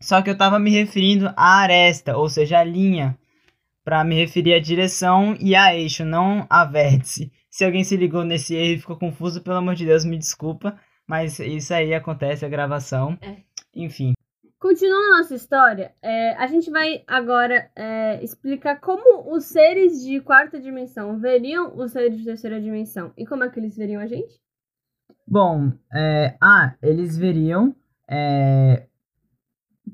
Só 0.00 0.20
que 0.20 0.28
eu 0.28 0.34
estava 0.34 0.58
me 0.58 0.70
referindo 0.70 1.32
à 1.36 1.60
aresta, 1.60 2.16
ou 2.16 2.28
seja, 2.28 2.58
a 2.58 2.64
linha, 2.64 3.18
para 3.82 4.04
me 4.04 4.14
referir 4.14 4.54
à 4.54 4.60
direção 4.60 5.36
e 5.40 5.54
a 5.54 5.74
eixo, 5.74 6.04
não 6.04 6.46
a 6.48 6.64
vértice. 6.64 7.32
Se 7.50 7.64
alguém 7.64 7.84
se 7.84 7.96
ligou 7.96 8.24
nesse 8.24 8.54
erro 8.54 8.74
e 8.74 8.78
ficou 8.80 8.96
confuso, 8.96 9.40
pelo 9.40 9.56
amor 9.56 9.74
de 9.74 9.86
Deus, 9.86 10.04
me 10.04 10.18
desculpa. 10.18 10.78
Mas 11.06 11.38
isso 11.38 11.72
aí 11.72 11.94
acontece, 11.94 12.44
a 12.44 12.48
gravação. 12.48 13.18
É. 13.20 13.36
Enfim. 13.74 14.14
Continuando 14.64 15.12
a 15.12 15.18
nossa 15.18 15.34
história, 15.34 15.92
é, 16.00 16.34
a 16.36 16.46
gente 16.46 16.70
vai 16.70 17.04
agora 17.06 17.70
é, 17.76 18.24
explicar 18.24 18.80
como 18.80 19.30
os 19.30 19.44
seres 19.44 20.02
de 20.02 20.22
quarta 20.22 20.58
dimensão 20.58 21.18
veriam 21.18 21.76
os 21.76 21.92
seres 21.92 22.16
de 22.16 22.24
terceira 22.24 22.58
dimensão. 22.58 23.12
E 23.14 23.26
como 23.26 23.44
é 23.44 23.50
que 23.50 23.60
eles 23.60 23.76
veriam 23.76 24.00
a 24.00 24.06
gente? 24.06 24.40
Bom, 25.28 25.70
é, 25.92 26.38
ah, 26.42 26.74
eles 26.82 27.14
veriam 27.14 27.76
é, 28.08 28.86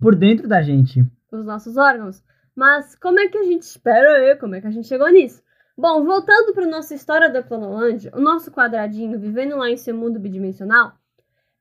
por 0.01 0.15
dentro 0.15 0.47
da 0.47 0.63
gente. 0.63 1.05
Os 1.33 1.45
nossos 1.45 1.77
órgãos. 1.77 2.23
Mas 2.55 2.95
como 2.95 3.19
é 3.19 3.27
que 3.27 3.39
a 3.39 3.43
gente 3.43 3.63
espera 3.63 4.19
aí? 4.19 4.37
Como 4.37 4.55
é 4.55 4.61
que 4.61 4.69
a 4.69 4.71
gente 4.71 4.87
chegou 4.87 5.11
nisso? 5.11 5.43
Bom, 5.77 6.05
voltando 6.05 6.55
para 6.55 6.65
nossa 6.65 6.95
história 6.95 7.29
da 7.29 7.43
Planolândia, 7.43 8.13
o 8.15 8.21
nosso 8.21 8.53
quadradinho 8.53 9.19
vivendo 9.19 9.57
lá 9.57 9.69
em 9.69 9.77
seu 9.77 9.97
mundo 9.97 10.21
bidimensional, 10.21 10.93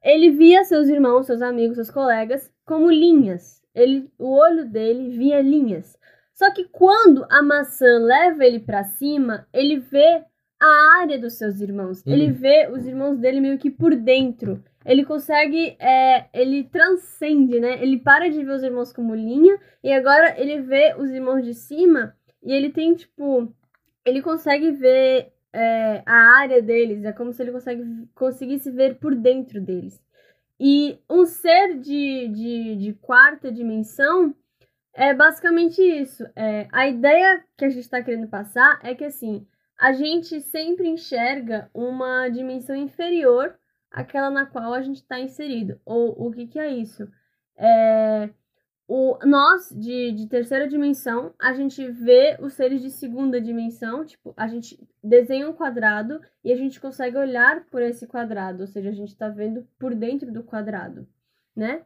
ele 0.03 0.31
via 0.31 0.63
seus 0.63 0.88
irmãos, 0.88 1.25
seus 1.25 1.41
amigos, 1.41 1.75
seus 1.75 1.91
colegas 1.91 2.51
como 2.65 2.89
linhas. 2.91 3.62
Ele, 3.73 4.09
o 4.17 4.31
olho 4.31 4.65
dele 4.65 5.09
via 5.17 5.41
linhas. 5.41 5.97
Só 6.33 6.51
que 6.53 6.65
quando 6.65 7.25
a 7.29 7.41
maçã 7.41 7.99
leva 7.99 8.45
ele 8.45 8.59
para 8.59 8.83
cima, 8.83 9.47
ele 9.53 9.77
vê 9.77 10.23
a 10.59 10.99
área 11.01 11.17
dos 11.19 11.33
seus 11.38 11.59
irmãos. 11.62 12.01
Ele- 12.05 12.23
Ele 12.23 12.31
vê 12.31 12.69
os 12.71 12.85
irmãos 12.85 13.17
dele 13.17 13.39
meio 13.41 13.57
que 13.57 13.69
por 13.69 13.95
dentro. 13.95 14.63
Ele 14.85 15.05
consegue, 15.05 15.75
é, 15.79 16.25
ele 16.33 16.63
transcende, 16.63 17.59
né? 17.59 17.81
Ele 17.81 17.97
para 17.99 18.29
de 18.29 18.43
ver 18.43 18.51
os 18.53 18.63
irmãos 18.63 18.91
como 18.93 19.13
linha 19.13 19.57
e 19.83 19.91
agora 19.91 20.33
ele 20.39 20.62
vê 20.62 20.95
os 20.97 21.09
irmãos 21.12 21.43
de 21.43 21.53
cima 21.53 22.15
e 22.41 22.51
ele 22.53 22.69
tem, 22.69 22.93
tipo, 22.95 23.53
ele 24.05 24.21
consegue 24.21 24.71
ver 24.71 25.31
é, 25.53 26.03
a 26.05 26.39
área 26.39 26.62
deles. 26.62 27.03
É 27.03 27.12
como 27.12 27.33
se 27.33 27.41
ele 27.41 27.51
consegue, 27.51 27.83
conseguisse 28.15 28.71
ver 28.71 28.99
por 28.99 29.15
dentro 29.15 29.62
deles. 29.62 30.01
E 30.59 30.99
um 31.09 31.25
ser 31.25 31.79
de, 31.79 32.27
de, 32.27 32.75
de 32.75 32.93
quarta 32.93 33.51
dimensão 33.51 34.35
é 34.93 35.13
basicamente 35.13 35.81
isso. 35.81 36.25
É, 36.35 36.67
a 36.71 36.88
ideia 36.88 37.43
que 37.57 37.65
a 37.65 37.69
gente 37.69 37.81
está 37.81 38.03
querendo 38.03 38.27
passar 38.27 38.79
é 38.83 38.93
que 38.93 39.05
assim 39.05 39.47
a 39.79 39.93
gente 39.93 40.41
sempre 40.41 40.89
enxerga 40.89 41.69
uma 41.73 42.27
dimensão 42.27 42.75
inferior 42.75 43.57
àquela 43.89 44.29
na 44.29 44.45
qual 44.45 44.73
a 44.73 44.81
gente 44.81 44.97
está 44.97 45.19
inserido. 45.19 45.79
Ou 45.85 46.27
o 46.27 46.31
que, 46.31 46.47
que 46.47 46.59
é 46.59 46.67
isso? 46.69 47.07
É, 47.57 48.29
o, 48.91 49.19
nós, 49.23 49.69
de, 49.69 50.12
de 50.13 50.25
terceira 50.28 50.67
dimensão, 50.67 51.32
a 51.39 51.54
gente 51.54 51.86
vê 51.91 52.36
os 52.41 52.54
seres 52.54 52.82
de 52.82 52.89
segunda 52.89 53.39
dimensão, 53.39 54.04
tipo, 54.04 54.34
a 54.36 54.47
gente 54.47 54.80
desenha 55.04 55.47
um 55.47 55.54
quadrado 55.54 56.19
e 56.43 56.52
a 56.52 56.56
gente 56.56 56.82
consegue 56.82 57.15
olhar 57.15 57.63
por 57.65 57.84
esse 57.84 58.08
quadrado, 58.08 58.62
ou 58.62 58.67
seja, 58.67 58.89
a 58.89 58.93
gente 58.93 59.10
está 59.10 59.30
vendo 59.30 59.63
por 59.78 59.93
dentro 59.93 60.34
do 60.34 60.41
quadrado, 60.41 61.08
né? 61.56 61.86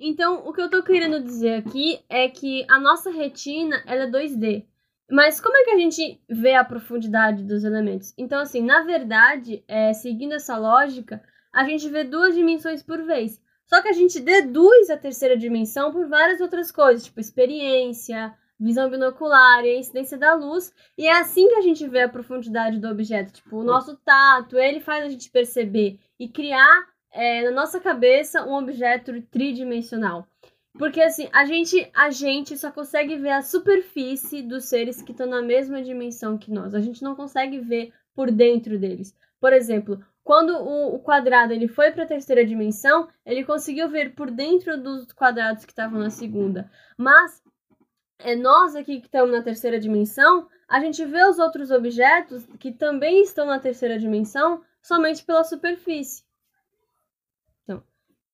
Então, 0.00 0.44
o 0.48 0.52
que 0.52 0.60
eu 0.60 0.64
estou 0.64 0.82
querendo 0.82 1.22
dizer 1.22 1.58
aqui 1.58 2.00
é 2.08 2.28
que 2.28 2.66
a 2.68 2.80
nossa 2.80 3.12
retina 3.12 3.84
ela 3.86 4.04
é 4.04 4.10
2D. 4.10 4.66
Mas 5.08 5.40
como 5.40 5.56
é 5.56 5.62
que 5.62 5.70
a 5.70 5.78
gente 5.78 6.20
vê 6.28 6.54
a 6.54 6.64
profundidade 6.64 7.44
dos 7.44 7.62
elementos? 7.62 8.12
Então, 8.18 8.40
assim, 8.40 8.64
na 8.64 8.82
verdade, 8.82 9.62
é, 9.68 9.92
seguindo 9.92 10.32
essa 10.32 10.56
lógica, 10.56 11.22
a 11.52 11.62
gente 11.62 11.88
vê 11.88 12.02
duas 12.02 12.34
dimensões 12.34 12.82
por 12.82 13.00
vez. 13.04 13.40
Só 13.72 13.80
que 13.80 13.88
a 13.88 13.92
gente 13.92 14.18
deduz 14.18 14.90
a 14.90 14.96
terceira 14.96 15.36
dimensão 15.36 15.92
por 15.92 16.08
várias 16.08 16.40
outras 16.40 16.72
coisas, 16.72 17.04
tipo 17.04 17.20
experiência, 17.20 18.34
visão 18.58 18.90
binocular 18.90 19.64
e 19.64 19.70
a 19.70 19.78
incidência 19.78 20.18
da 20.18 20.34
luz. 20.34 20.74
E 20.98 21.06
é 21.06 21.12
assim 21.12 21.48
que 21.48 21.54
a 21.54 21.60
gente 21.60 21.86
vê 21.86 22.02
a 22.02 22.08
profundidade 22.08 22.80
do 22.80 22.88
objeto. 22.88 23.32
Tipo, 23.32 23.58
o 23.58 23.64
nosso 23.64 23.96
tato, 24.04 24.58
ele 24.58 24.80
faz 24.80 25.04
a 25.04 25.08
gente 25.08 25.30
perceber 25.30 26.00
e 26.18 26.28
criar 26.28 26.84
é, 27.12 27.44
na 27.44 27.52
nossa 27.52 27.78
cabeça 27.78 28.44
um 28.44 28.54
objeto 28.54 29.22
tridimensional. 29.30 30.26
Porque 30.76 31.00
assim, 31.00 31.28
a 31.32 31.44
gente, 31.44 31.88
a 31.94 32.10
gente 32.10 32.58
só 32.58 32.72
consegue 32.72 33.16
ver 33.18 33.30
a 33.30 33.42
superfície 33.42 34.42
dos 34.42 34.64
seres 34.64 35.00
que 35.00 35.12
estão 35.12 35.28
na 35.28 35.42
mesma 35.42 35.80
dimensão 35.80 36.36
que 36.36 36.50
nós. 36.50 36.74
A 36.74 36.80
gente 36.80 37.04
não 37.04 37.14
consegue 37.14 37.60
ver 37.60 37.92
por 38.16 38.32
dentro 38.32 38.76
deles. 38.80 39.16
Por 39.40 39.52
exemplo, 39.52 40.04
quando 40.22 40.50
o, 40.50 40.94
o 40.94 40.98
quadrado 41.00 41.52
ele 41.52 41.68
foi 41.68 41.90
para 41.90 42.04
a 42.04 42.08
terceira 42.08 42.44
dimensão, 42.44 43.08
ele 43.24 43.44
conseguiu 43.44 43.88
ver 43.88 44.14
por 44.14 44.30
dentro 44.30 44.80
dos 44.80 45.12
quadrados 45.12 45.64
que 45.64 45.72
estavam 45.72 45.98
na 45.98 46.10
segunda. 46.10 46.70
Mas 46.96 47.42
é 48.18 48.36
nós 48.36 48.76
aqui 48.76 49.00
que 49.00 49.06
estamos 49.06 49.30
na 49.30 49.42
terceira 49.42 49.78
dimensão, 49.78 50.48
a 50.68 50.78
gente 50.80 51.04
vê 51.04 51.24
os 51.24 51.38
outros 51.38 51.70
objetos 51.70 52.46
que 52.58 52.70
também 52.72 53.22
estão 53.22 53.46
na 53.46 53.58
terceira 53.58 53.98
dimensão 53.98 54.62
somente 54.82 55.24
pela 55.24 55.42
superfície. 55.42 56.22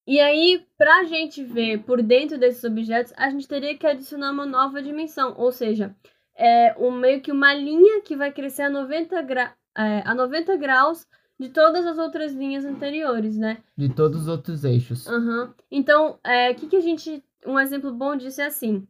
E 0.07 0.21
aí, 0.21 0.65
para 0.79 1.01
a 1.01 1.05
gente 1.05 1.43
ver 1.43 1.83
por 1.83 2.01
dentro 2.01 2.39
desses 2.39 2.63
objetos, 2.63 3.13
a 3.17 3.29
gente 3.29 3.49
teria 3.49 3.77
que 3.77 3.87
adicionar 3.87 4.31
uma 4.31 4.47
nova 4.47 4.81
dimensão, 4.81 5.35
ou 5.37 5.51
seja, 5.51 5.97
é 6.37 6.77
um, 6.79 6.93
meio 6.93 7.21
que 7.21 7.33
uma 7.33 7.53
linha 7.53 8.03
que 8.03 8.15
vai 8.15 8.31
crescer 8.31 8.63
a 8.63 8.71
90, 8.71 9.21
gra 9.23 9.57
é, 9.77 10.03
a 10.07 10.15
90 10.15 10.57
graus 10.57 11.07
de 11.39 11.49
todas 11.49 11.87
as 11.87 11.99
outras 11.99 12.33
linhas 12.33 12.65
anteriores, 12.65 13.37
né? 13.37 13.59
De 13.77 13.89
todos 13.89 14.23
os 14.23 14.29
outros 14.29 14.65
eixos. 14.65 15.07
Uhum. 15.07 15.53
Então, 15.71 16.19
o 16.25 16.29
é, 16.29 16.55
que, 16.55 16.67
que 16.67 16.77
a 16.77 16.81
gente. 16.81 17.23
Um 17.45 17.59
exemplo 17.61 17.93
bom 17.93 18.17
disso 18.17 18.41
é 18.41 18.47
assim. 18.47 18.87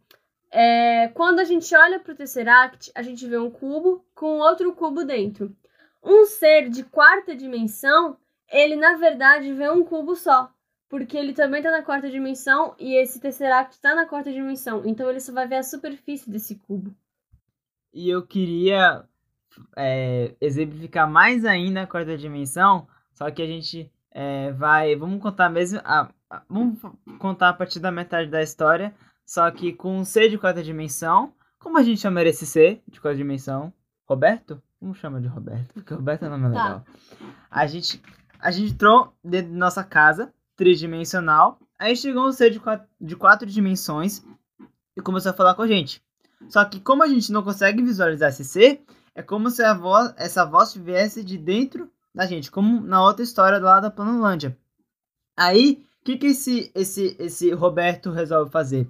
É, 0.51 1.09
quando 1.09 1.41
a 1.41 1.45
gente 1.45 1.75
olha 1.75 1.99
para 1.99 2.13
o 2.13 2.17
Tesseract, 2.17 2.91
a 2.95 3.03
gente 3.03 3.27
vê 3.27 3.37
um 3.37 3.51
cubo 3.51 4.05
com 4.15 4.39
outro 4.39 4.73
cubo 4.73 5.05
dentro. 5.05 5.55
Um 6.03 6.25
ser 6.25 6.71
de 6.71 6.85
quarta 6.85 7.35
dimensão, 7.35 8.17
ele 8.51 8.77
na 8.77 8.97
verdade 8.97 9.53
vê 9.53 9.69
um 9.69 9.85
cubo 9.85 10.15
só 10.15 10.51
porque 10.89 11.17
ele 11.17 11.33
também 11.33 11.63
tá 11.63 11.71
na 11.71 11.83
quarta 11.83 12.11
dimensão 12.11 12.75
e 12.79 12.95
esse 12.95 13.21
Tesseract 13.21 13.81
tá 13.81 13.95
na 13.95 14.07
quarta 14.07 14.33
dimensão. 14.33 14.83
Então 14.85 15.09
ele 15.11 15.21
só 15.21 15.33
vai 15.33 15.47
ver 15.47 15.57
a 15.57 15.63
superfície 15.63 16.31
desse 16.31 16.57
cubo. 16.57 16.95
E 17.93 18.09
eu 18.09 18.27
queria 18.27 19.05
é, 19.77 20.35
exemplificar 20.41 21.11
mais 21.11 21.45
ainda 21.45 21.83
a 21.83 21.87
quarta 21.87 22.17
dimensão, 22.17 22.87
só 23.13 23.31
que 23.31 23.43
a 23.43 23.47
gente 23.47 23.91
é, 24.11 24.53
vai. 24.53 24.97
Vamos 24.97 25.21
contar 25.21 25.49
mesmo. 25.49 25.81
A, 25.85 26.09
a, 26.31 26.43
vamos 26.49 26.79
contar 27.19 27.51
a 27.51 27.55
partir 27.55 27.81
da 27.81 27.93
metade 27.93 28.31
da 28.31 28.43
história, 28.43 28.95
só 29.25 29.51
que 29.51 29.73
com 29.73 29.99
um 29.99 30.05
ser 30.05 30.29
de 30.29 30.39
quarta 30.39 30.63
dimensão. 30.63 31.33
Como 31.59 31.79
a 31.79 31.83
gente 31.83 32.01
chama 32.01 32.23
esse 32.23 32.47
ser 32.47 32.83
de 32.87 33.01
quarta 33.01 33.17
dimensão? 33.17 33.73
Roberto? 34.07 34.63
Vamos 34.81 34.99
chamar 34.99 35.21
de 35.21 35.27
Roberto, 35.27 35.75
porque 35.75 35.93
Roberto 35.95 36.25
é 36.25 36.29
nome 36.29 36.45
tá. 36.45 36.49
legal. 36.49 36.85
A 37.51 37.67
gente, 37.67 38.01
a 38.39 38.51
gente 38.51 38.73
entrou 38.73 39.13
dentro 39.25 39.51
da 39.51 39.59
nossa 39.59 39.83
casa 39.83 40.33
tridimensional. 40.55 41.59
Aí 41.79 41.97
chegou 41.97 42.27
um 42.27 42.33
ser 42.33 42.51
de 42.51 42.61
quatro, 42.61 42.87
de 43.01 43.17
quatro 43.17 43.47
dimensões 43.47 44.25
e 44.97 45.03
começou 45.03 45.31
a 45.31 45.35
falar 45.35 45.55
com 45.55 45.63
a 45.63 45.67
gente. 45.67 46.03
Só 46.49 46.65
que 46.65 46.81
como 46.81 47.03
a 47.03 47.07
gente 47.07 47.33
não 47.33 47.43
consegue 47.43 47.83
visualizar 47.83 48.29
esse 48.31 48.45
ser, 48.45 48.83
é 49.17 49.23
como 49.23 49.51
se 49.51 49.63
voz, 49.75 50.15
essa 50.17 50.45
voz 50.45 50.75
viesse 50.75 51.25
de 51.25 51.37
dentro 51.37 51.91
da 52.15 52.27
gente, 52.27 52.51
como 52.51 52.81
na 52.81 53.03
outra 53.03 53.25
história 53.25 53.59
lá 53.59 53.81
da 53.81 53.91
Planolândia. 53.91 54.57
Aí, 55.37 55.85
o 56.01 56.05
que, 56.05 56.17
que 56.17 56.27
esse, 56.29 56.71
esse, 56.75 57.17
esse 57.19 57.53
Roberto 57.53 58.11
resolve 58.11 58.51
fazer? 58.51 58.89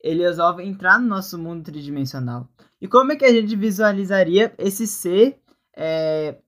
Ele 0.00 0.22
resolve 0.22 0.64
entrar 0.64 0.98
no 0.98 1.06
nosso 1.06 1.38
mundo 1.38 1.62
tridimensional. 1.64 2.48
E 2.80 2.88
como 2.88 3.12
é 3.12 3.16
que 3.16 3.24
a 3.24 3.32
gente 3.32 3.54
visualizaria 3.54 4.52
esse 4.58 4.86
ser 4.86 5.40
é, 5.76 6.38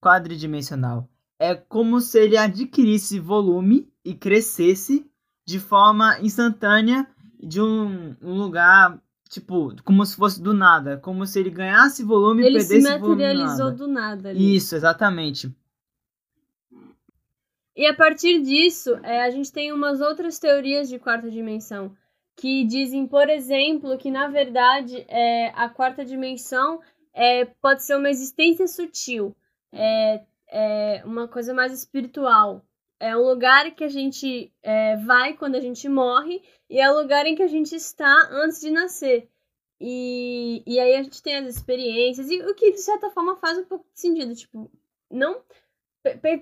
quadridimensional? 0.00 1.08
é 1.38 1.54
como 1.54 2.00
se 2.00 2.18
ele 2.18 2.36
adquirisse 2.36 3.20
volume 3.20 3.88
e 4.04 4.14
crescesse 4.14 5.08
de 5.46 5.60
forma 5.60 6.18
instantânea 6.20 7.06
de 7.40 7.62
um 7.62 8.16
lugar, 8.20 9.00
tipo, 9.28 9.74
como 9.84 10.04
se 10.04 10.16
fosse 10.16 10.42
do 10.42 10.52
nada. 10.52 10.96
Como 10.98 11.26
se 11.26 11.38
ele 11.38 11.50
ganhasse 11.50 12.02
volume 12.02 12.42
ele 12.42 12.58
e 12.58 12.58
perdesse 12.60 12.98
volume. 12.98 13.22
Ele 13.22 13.34
se 13.34 13.42
materializou 13.42 13.72
do 13.72 13.86
nada. 13.86 14.30
Ali. 14.30 14.56
Isso, 14.56 14.74
exatamente. 14.74 15.54
E 17.76 17.86
a 17.86 17.94
partir 17.94 18.42
disso, 18.42 18.96
é, 19.04 19.22
a 19.22 19.30
gente 19.30 19.52
tem 19.52 19.72
umas 19.72 20.00
outras 20.00 20.38
teorias 20.38 20.88
de 20.88 20.98
quarta 20.98 21.30
dimensão 21.30 21.94
que 22.34 22.64
dizem, 22.64 23.06
por 23.06 23.28
exemplo, 23.28 23.96
que 23.98 24.10
na 24.10 24.28
verdade 24.28 25.04
é, 25.08 25.48
a 25.54 25.68
quarta 25.68 26.04
dimensão 26.04 26.80
é, 27.12 27.44
pode 27.44 27.84
ser 27.84 27.96
uma 27.96 28.10
existência 28.10 28.66
sutil. 28.66 29.36
É, 29.72 30.24
é 30.50 31.02
uma 31.04 31.28
coisa 31.28 31.52
mais 31.52 31.72
espiritual. 31.72 32.64
É 33.00 33.16
um 33.16 33.22
lugar 33.22 33.70
que 33.74 33.84
a 33.84 33.88
gente 33.88 34.52
é, 34.62 34.96
vai 34.96 35.34
quando 35.34 35.54
a 35.54 35.60
gente 35.60 35.88
morre 35.88 36.42
e 36.68 36.80
é 36.80 36.90
o 36.90 37.00
lugar 37.00 37.26
em 37.26 37.34
que 37.34 37.42
a 37.42 37.48
gente 37.48 37.74
está 37.74 38.28
antes 38.30 38.60
de 38.60 38.70
nascer. 38.70 39.28
E, 39.80 40.62
e 40.66 40.80
aí 40.80 40.96
a 40.96 41.02
gente 41.02 41.22
tem 41.22 41.36
as 41.36 41.46
experiências, 41.46 42.28
e 42.28 42.42
o 42.42 42.54
que 42.54 42.72
de 42.72 42.80
certa 42.80 43.10
forma 43.10 43.36
faz 43.36 43.58
um 43.58 43.64
pouco 43.64 43.86
de 43.92 44.00
sentido, 44.00 44.34
tipo, 44.34 44.70
não 45.10 45.42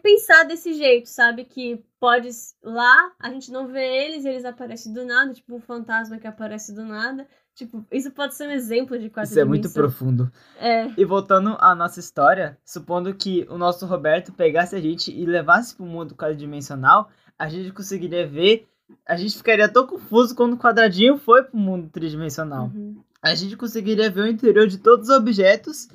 pensar 0.02 0.44
desse 0.44 0.74
jeito, 0.74 1.08
sabe? 1.08 1.44
Que 1.44 1.84
pode 2.00 2.28
lá, 2.62 3.14
a 3.18 3.30
gente 3.30 3.50
não 3.50 3.66
vê 3.66 4.04
eles, 4.04 4.24
eles 4.24 4.44
aparecem 4.44 4.92
do 4.92 5.04
nada, 5.04 5.34
tipo 5.34 5.54
um 5.54 5.60
fantasma 5.60 6.18
que 6.18 6.26
aparece 6.26 6.74
do 6.74 6.84
nada. 6.84 7.28
Tipo, 7.56 7.86
isso 7.90 8.10
pode 8.10 8.34
ser 8.34 8.46
um 8.46 8.50
exemplo 8.52 8.98
de 8.98 9.08
quarta 9.08 9.32
Isso 9.32 9.34
dimensão. 9.34 9.42
é 9.42 9.48
muito 9.48 9.70
profundo. 9.72 10.30
É. 10.60 10.90
E 10.94 11.06
voltando 11.06 11.56
à 11.58 11.74
nossa 11.74 11.98
história, 11.98 12.58
supondo 12.62 13.14
que 13.14 13.46
o 13.48 13.56
nosso 13.56 13.86
Roberto 13.86 14.30
pegasse 14.30 14.76
a 14.76 14.80
gente 14.80 15.10
e 15.10 15.24
levasse 15.24 15.74
para 15.74 15.86
o 15.86 15.88
mundo 15.88 16.14
quadridimensional, 16.14 17.08
a 17.38 17.48
gente 17.48 17.72
conseguiria 17.72 18.26
ver. 18.26 18.68
A 19.08 19.16
gente 19.16 19.38
ficaria 19.38 19.66
tão 19.70 19.86
confuso 19.86 20.34
quando 20.34 20.52
o 20.52 20.58
quadradinho 20.58 21.16
foi 21.16 21.44
para 21.44 21.56
o 21.56 21.58
mundo 21.58 21.88
tridimensional. 21.88 22.66
Uhum. 22.66 23.00
A 23.22 23.34
gente 23.34 23.56
conseguiria 23.56 24.10
ver 24.10 24.20
o 24.20 24.28
interior 24.28 24.66
de 24.66 24.76
todos 24.76 25.08
os 25.08 25.16
objetos 25.16 25.88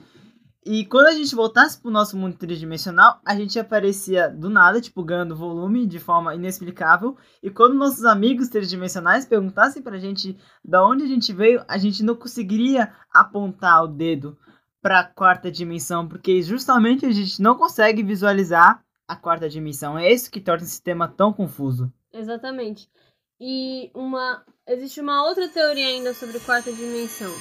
e 0.64 0.86
quando 0.86 1.08
a 1.08 1.12
gente 1.12 1.34
voltasse 1.34 1.80
pro 1.82 1.90
nosso 1.90 2.16
mundo 2.16 2.38
tridimensional, 2.38 3.20
a 3.26 3.36
gente 3.36 3.60
aparecia 3.60 4.30
do 4.30 4.48
nada, 4.48 4.80
tipo, 4.80 5.04
ganhando 5.04 5.36
volume 5.36 5.88
de 5.88 5.98
forma 5.98 6.36
inexplicável. 6.36 7.18
E 7.42 7.50
quando 7.50 7.74
nossos 7.74 8.06
amigos 8.06 8.48
tridimensionais 8.48 9.26
perguntassem 9.26 9.82
pra 9.82 9.98
gente 9.98 10.38
da 10.64 10.86
onde 10.86 11.04
a 11.04 11.08
gente 11.08 11.34
veio, 11.34 11.66
a 11.68 11.80
gente 11.80 12.04
não 12.04 12.16
conseguiria 12.16 12.94
apontar 13.12 13.84
o 13.84 13.88
dedo 13.88 14.38
pra 14.80 15.04
quarta 15.04 15.52
dimensão, 15.52 16.08
porque 16.08 16.44
justamente 16.44 17.08
a 17.08 17.12
gente 17.12 17.42
não 17.42 17.56
consegue 17.56 18.04
visualizar 18.04 18.84
a 19.08 19.16
quarta 19.16 19.50
dimensão. 19.50 19.98
É 19.98 20.12
isso 20.12 20.30
que 20.30 20.40
torna 20.40 20.64
esse 20.64 20.74
sistema 20.74 21.08
tão 21.08 21.34
confuso. 21.34 21.92
Exatamente. 22.14 22.88
E 23.40 23.90
uma 23.96 24.46
existe 24.68 25.02
uma 25.02 25.24
outra 25.28 25.50
teoria 25.50 25.88
ainda 25.88 26.14
sobre 26.14 26.40
quarta 26.40 26.72
dimensão 26.72 27.32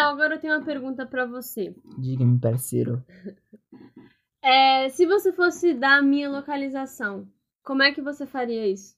Biel, 0.00 0.08
agora 0.08 0.34
eu 0.34 0.40
tenho 0.40 0.54
uma 0.56 0.64
pergunta 0.64 1.04
para 1.04 1.26
você. 1.26 1.74
Diga-me, 1.98 2.38
parceiro. 2.40 3.04
É, 4.42 4.88
se 4.88 5.04
você 5.04 5.32
fosse 5.32 5.74
dar 5.74 5.98
a 5.98 6.02
minha 6.02 6.30
localização, 6.30 7.28
como 7.62 7.82
é 7.82 7.92
que 7.92 8.00
você 8.00 8.26
faria 8.26 8.66
isso? 8.66 8.96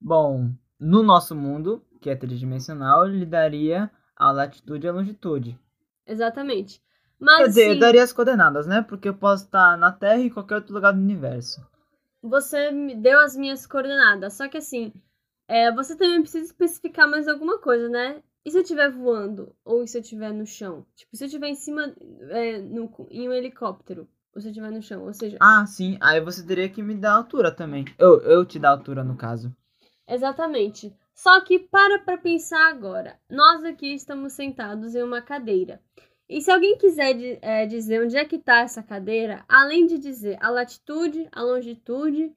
Bom, 0.00 0.54
no 0.78 1.02
nosso 1.02 1.36
mundo, 1.36 1.84
que 2.00 2.08
é 2.08 2.16
tridimensional, 2.16 3.06
ele 3.06 3.26
daria 3.26 3.90
a 4.16 4.32
latitude 4.32 4.86
e 4.86 4.88
a 4.88 4.92
longitude. 4.92 5.60
Exatamente. 6.06 6.82
Mas, 7.20 7.36
Quer 7.36 7.48
dizer, 7.48 7.64
sim, 7.64 7.68
eu 7.68 7.78
daria 7.78 8.02
as 8.02 8.12
coordenadas, 8.12 8.66
né? 8.66 8.80
Porque 8.80 9.08
eu 9.10 9.14
posso 9.14 9.44
estar 9.44 9.76
na 9.76 9.92
Terra 9.92 10.16
e 10.16 10.28
em 10.28 10.30
qualquer 10.30 10.54
outro 10.56 10.72
lugar 10.72 10.92
do 10.94 11.00
universo. 11.00 11.60
você 12.22 12.70
me 12.70 12.94
deu 12.94 13.20
as 13.20 13.36
minhas 13.36 13.66
coordenadas. 13.66 14.32
Só 14.34 14.48
que 14.48 14.56
assim, 14.56 14.92
é, 15.48 15.70
você 15.72 15.96
também 15.96 16.22
precisa 16.22 16.46
especificar 16.46 17.08
mais 17.08 17.28
alguma 17.28 17.58
coisa, 17.58 17.88
né? 17.88 18.22
E 18.44 18.50
se 18.50 18.56
eu 18.56 18.62
estiver 18.62 18.90
voando? 18.90 19.54
Ou 19.64 19.86
se 19.86 19.98
eu 19.98 20.02
estiver 20.02 20.32
no 20.32 20.46
chão? 20.46 20.86
Tipo, 20.94 21.16
se 21.16 21.24
eu 21.24 21.26
estiver 21.26 21.48
em 21.48 21.54
cima, 21.54 21.94
é, 22.30 22.58
no, 22.58 22.90
em 23.10 23.28
um 23.28 23.32
helicóptero. 23.32 24.08
Ou 24.34 24.40
se 24.40 24.48
eu 24.48 24.50
estiver 24.50 24.70
no 24.70 24.82
chão. 24.82 25.04
Ou 25.04 25.12
seja, 25.12 25.36
Ah, 25.40 25.66
sim. 25.66 25.98
Aí 26.00 26.20
você 26.20 26.44
teria 26.46 26.68
que 26.68 26.82
me 26.82 26.94
dar 26.94 27.12
altura 27.12 27.50
também. 27.50 27.84
Eu, 27.98 28.20
eu 28.22 28.44
te 28.44 28.58
dar 28.58 28.70
altura, 28.70 29.04
no 29.04 29.16
caso. 29.16 29.54
Exatamente. 30.08 30.94
Só 31.14 31.40
que 31.42 31.58
para 31.58 31.98
pra 31.98 32.16
pensar 32.16 32.70
agora. 32.70 33.18
Nós 33.28 33.62
aqui 33.64 33.94
estamos 33.94 34.32
sentados 34.32 34.94
em 34.94 35.02
uma 35.02 35.20
cadeira. 35.20 35.80
E 36.28 36.40
se 36.40 36.50
alguém 36.50 36.78
quiser 36.78 37.38
é, 37.42 37.66
dizer 37.66 38.02
onde 38.04 38.16
é 38.16 38.24
que 38.24 38.36
está 38.36 38.60
essa 38.60 38.82
cadeira, 38.82 39.44
além 39.48 39.86
de 39.86 39.98
dizer 39.98 40.38
a 40.40 40.48
latitude, 40.48 41.28
a 41.32 41.42
longitude 41.42 42.32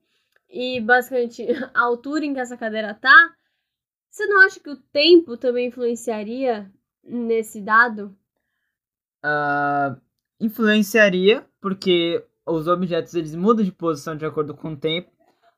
e 0.49 0.81
basicamente 0.81 1.45
a 1.73 1.81
altura 1.81 2.25
em 2.25 2.33
que 2.33 2.39
essa 2.39 2.57
cadeira 2.57 2.93
tá, 2.93 3.33
você 4.13 4.27
não 4.27 4.45
acha 4.45 4.59
que 4.59 4.69
o 4.69 4.77
tempo 4.77 5.35
também 5.35 5.69
influenciaria 5.69 6.71
nesse 7.03 7.59
dado? 7.59 8.15
Ah, 9.23 9.97
influenciaria, 10.39 11.43
porque 11.59 12.23
os 12.45 12.67
objetos 12.67 13.15
eles 13.15 13.33
mudam 13.33 13.65
de 13.65 13.71
posição 13.71 14.15
de 14.15 14.23
acordo 14.23 14.53
com 14.53 14.73
o 14.73 14.77
tempo. 14.77 15.09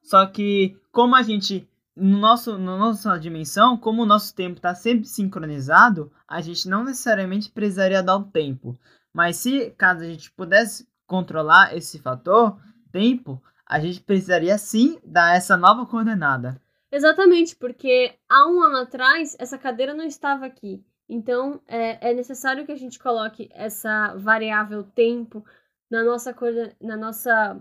Só 0.02 0.26
que 0.26 0.80
como 0.90 1.18
a 1.18 1.22
gente 1.22 1.68
no 1.94 2.18
nosso 2.18 2.58
na 2.58 2.78
nossa 2.78 3.18
dimensão, 3.18 3.78
como 3.78 4.04
o 4.04 4.06
nosso 4.06 4.34
tempo 4.34 4.56
está 4.56 4.74
sempre 4.74 5.06
sincronizado, 5.06 6.10
a 6.26 6.40
gente 6.40 6.70
não 6.70 6.86
necessariamente 6.86 7.52
precisaria 7.52 8.02
dar 8.02 8.16
o 8.16 8.24
tempo. 8.24 8.80
Mas 9.14 9.36
se 9.36 9.72
caso 9.72 10.02
a 10.02 10.08
gente 10.08 10.32
pudesse 10.32 10.88
controlar 11.06 11.76
esse 11.76 12.00
fator, 12.00 12.58
tempo, 12.90 13.44
a 13.66 13.82
gente 13.82 14.00
precisaria 14.00 14.58
sim 14.58 14.98
dar 15.04 15.36
essa 15.36 15.58
nova 15.58 15.86
coordenada. 15.86 16.62
Exatamente, 16.96 17.58
porque 17.58 18.14
há 18.30 18.48
um 18.50 18.62
ano 18.64 18.78
atrás 18.78 19.36
essa 19.38 19.58
cadeira 19.58 19.94
não 19.94 20.06
estava 20.06 20.46
aqui. 20.46 20.82
Então 21.10 21.62
é, 21.68 22.12
é 22.12 22.14
necessário 22.14 22.66
que 22.66 22.72
a 22.72 22.78
gente 22.78 22.98
coloque 22.98 23.50
essa 23.54 24.16
variável 24.16 24.82
tempo 24.82 25.44
na 25.92 26.04
nossa, 26.06 26.34
coorden- 26.34 26.74
na 26.82 26.96
nossa, 26.96 27.60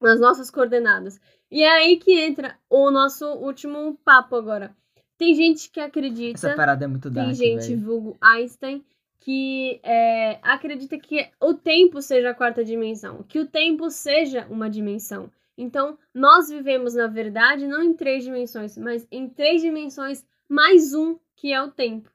nas 0.00 0.18
nossas 0.18 0.50
coordenadas. 0.50 1.20
E 1.48 1.62
é 1.62 1.70
aí 1.70 1.96
que 1.98 2.18
entra 2.18 2.58
o 2.68 2.90
nosso 2.90 3.24
último 3.26 3.96
papo 4.04 4.34
agora. 4.34 4.74
Tem 5.16 5.34
gente 5.36 5.70
que 5.70 5.78
acredita. 5.78 6.36
Essa 6.36 6.56
parada 6.56 6.84
é 6.84 6.88
muito 6.88 7.08
Tem 7.08 7.22
dark, 7.22 7.34
gente, 7.36 7.68
velho. 7.68 7.80
vulgo 7.80 8.16
Einstein, 8.20 8.84
que 9.20 9.78
é, 9.84 10.40
acredita 10.42 10.98
que 10.98 11.30
o 11.40 11.54
tempo 11.54 12.02
seja 12.02 12.30
a 12.30 12.34
quarta 12.34 12.64
dimensão, 12.64 13.22
que 13.22 13.38
o 13.38 13.46
tempo 13.46 13.88
seja 13.88 14.48
uma 14.50 14.68
dimensão. 14.68 15.30
Então, 15.56 15.98
nós 16.12 16.48
vivemos, 16.48 16.94
na 16.94 17.06
verdade, 17.06 17.66
não 17.66 17.82
em 17.82 17.94
três 17.94 18.24
dimensões, 18.24 18.76
mas 18.76 19.06
em 19.10 19.28
três 19.28 19.62
dimensões 19.62 20.26
mais 20.48 20.94
um, 20.94 21.18
que 21.36 21.52
é 21.52 21.62
o 21.62 21.70
tempo. 21.70 22.10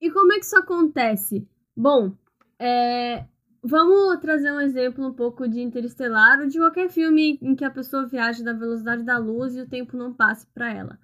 E 0.00 0.10
como 0.10 0.32
é 0.32 0.38
que 0.38 0.44
isso 0.44 0.56
acontece? 0.56 1.46
Bom, 1.76 2.16
é, 2.58 3.26
vamos 3.62 4.20
trazer 4.20 4.50
um 4.52 4.60
exemplo 4.60 5.06
um 5.06 5.12
pouco 5.12 5.48
de 5.48 5.60
Interestelar 5.60 6.40
ou 6.40 6.46
de 6.46 6.58
qualquer 6.58 6.88
filme 6.88 7.38
em 7.42 7.54
que 7.54 7.64
a 7.64 7.70
pessoa 7.70 8.06
viaja 8.06 8.42
da 8.42 8.52
velocidade 8.52 9.02
da 9.02 9.18
luz 9.18 9.56
e 9.56 9.60
o 9.60 9.68
tempo 9.68 9.96
não 9.96 10.12
passe 10.12 10.46
para 10.54 10.72
ela. 10.72 10.98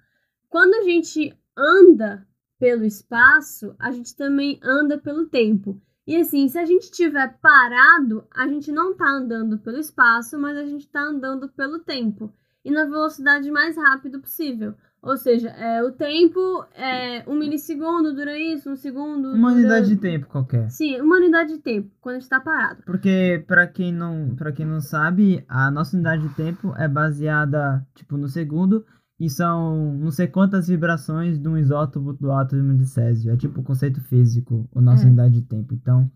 Quando 0.49 0.73
a 0.75 0.83
gente 0.83 1.37
anda 1.55 2.27
pelo 2.59 2.85
espaço, 2.85 3.75
a 3.77 3.91
gente 3.91 4.15
também 4.15 4.59
anda 4.63 4.97
pelo 4.97 5.27
tempo. 5.27 5.79
E 6.07 6.15
assim, 6.15 6.47
se 6.47 6.57
a 6.57 6.65
gente 6.65 6.83
estiver 6.83 7.37
parado, 7.41 8.23
a 8.33 8.47
gente 8.47 8.71
não 8.71 8.91
está 8.91 9.09
andando 9.09 9.57
pelo 9.59 9.77
espaço, 9.77 10.39
mas 10.39 10.57
a 10.57 10.63
gente 10.63 10.85
está 10.85 11.01
andando 11.01 11.49
pelo 11.49 11.79
tempo. 11.79 12.33
E 12.63 12.71
na 12.71 12.85
velocidade 12.85 13.51
mais 13.51 13.75
rápida 13.75 14.17
possível. 14.17 14.73
Ou 15.01 15.15
seja, 15.15 15.49
é, 15.49 15.83
o 15.83 15.91
tempo 15.91 16.65
é 16.73 17.23
um 17.27 17.35
milissegundo 17.35 18.13
dura 18.13 18.37
isso, 18.37 18.69
um 18.69 18.75
segundo. 18.75 19.29
Uma 19.33 19.51
dura- 19.51 19.61
unidade 19.61 19.87
de 19.89 19.97
tempo 19.97 20.27
qualquer. 20.27 20.69
Sim, 20.71 20.99
uma 20.99 21.17
unidade 21.17 21.53
de 21.53 21.59
tempo, 21.59 21.91
quando 22.01 22.15
a 22.15 22.19
gente 22.19 22.23
está 22.23 22.39
parado. 22.39 22.81
Porque, 22.85 23.43
pra 23.47 23.67
quem 23.67 23.93
não, 23.93 24.33
para 24.35 24.51
quem 24.51 24.65
não 24.65 24.81
sabe, 24.81 25.45
a 25.47 25.69
nossa 25.69 25.95
unidade 25.95 26.27
de 26.27 26.33
tempo 26.35 26.73
é 26.77 26.87
baseada, 26.87 27.85
tipo, 27.95 28.17
no 28.17 28.27
segundo, 28.27 28.85
e 29.19 29.29
são 29.29 29.93
não 29.95 30.11
sei 30.11 30.27
quantas 30.27 30.67
vibrações 30.67 31.39
de 31.39 31.47
um 31.47 31.57
isótopo 31.57 32.13
do 32.13 32.31
átomo 32.31 32.77
de 32.77 32.85
Césio. 32.85 33.31
É 33.31 33.37
tipo 33.37 33.61
o 33.61 33.63
conceito 33.63 33.99
físico, 34.01 34.69
a 34.75 34.81
nossa 34.81 35.03
É. 35.03 35.07
unidade 35.07 35.41
de 35.41 35.47
tempo. 35.47 35.73
Então, 35.73 36.11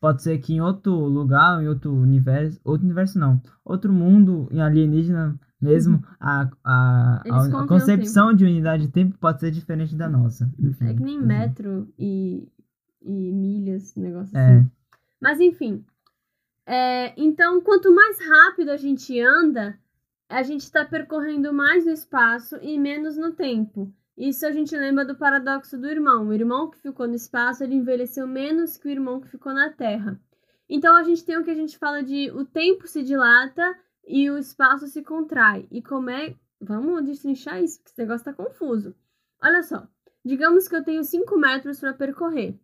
pode 0.00 0.22
ser 0.22 0.38
que 0.38 0.54
em 0.54 0.60
outro 0.60 0.92
lugar, 0.94 1.62
em 1.62 1.68
outro 1.68 1.92
universo, 1.94 2.60
outro 2.64 2.84
universo 2.86 3.18
não, 3.18 3.40
outro 3.64 3.92
mundo, 3.92 4.48
em 4.50 4.60
alienígena 4.60 5.38
mesmo, 5.60 6.02
a, 6.20 6.42
a, 6.62 7.22
a, 7.30 7.36
a 7.36 7.64
o 7.64 7.66
concepção 7.66 8.34
de 8.34 8.44
unidade 8.44 8.86
de 8.86 8.92
tempo 8.92 9.16
pode 9.18 9.40
ser 9.40 9.50
diferente 9.50 9.96
da 9.96 10.08
nossa. 10.08 10.50
Enfim, 10.58 10.86
É 10.88 10.94
que 10.94 11.02
nem 11.02 11.18
uhum. 11.18 11.26
metro 11.26 11.88
e, 11.98 12.46
e 13.00 13.32
milhas, 13.32 13.94
negócio 13.96 14.36
É. 14.36 14.58
assim. 14.58 14.70
Mas 15.20 15.40
enfim. 15.40 15.82
É, 16.66 17.14
então, 17.20 17.60
quanto 17.62 17.94
mais 17.94 18.18
rápido 18.18 18.70
a 18.70 18.76
gente 18.76 19.18
anda, 19.20 19.78
a 20.28 20.42
gente 20.42 20.62
está 20.62 20.84
percorrendo 20.84 21.52
mais 21.52 21.84
no 21.84 21.92
espaço 21.92 22.56
e 22.62 22.78
menos 22.78 23.16
no 23.16 23.32
tempo. 23.32 23.92
Isso 24.16 24.46
a 24.46 24.52
gente 24.52 24.76
lembra 24.76 25.04
do 25.04 25.16
paradoxo 25.16 25.76
do 25.76 25.88
irmão. 25.88 26.28
O 26.28 26.32
irmão 26.32 26.70
que 26.70 26.78
ficou 26.78 27.06
no 27.06 27.14
espaço, 27.14 27.64
ele 27.64 27.74
envelheceu 27.74 28.26
menos 28.26 28.76
que 28.76 28.86
o 28.86 28.90
irmão 28.90 29.20
que 29.20 29.28
ficou 29.28 29.52
na 29.52 29.70
Terra. 29.70 30.20
Então 30.68 30.96
a 30.96 31.02
gente 31.02 31.24
tem 31.24 31.36
o 31.36 31.44
que 31.44 31.50
a 31.50 31.54
gente 31.54 31.76
fala 31.76 32.02
de 32.02 32.30
o 32.30 32.44
tempo 32.44 32.86
se 32.86 33.02
dilata 33.02 33.76
e 34.06 34.30
o 34.30 34.38
espaço 34.38 34.86
se 34.86 35.02
contrai. 35.02 35.66
E 35.70 35.82
como 35.82 36.10
é. 36.10 36.34
Vamos 36.60 37.04
destrinchar 37.04 37.62
isso, 37.62 37.78
porque 37.78 37.90
esse 37.90 38.00
negócio 38.00 38.24
tá 38.24 38.32
confuso. 38.32 38.94
Olha 39.42 39.62
só. 39.62 39.86
Digamos 40.24 40.66
que 40.66 40.76
eu 40.76 40.82
tenho 40.82 41.04
5 41.04 41.36
metros 41.36 41.78
para 41.78 41.92
percorrer. 41.92 42.58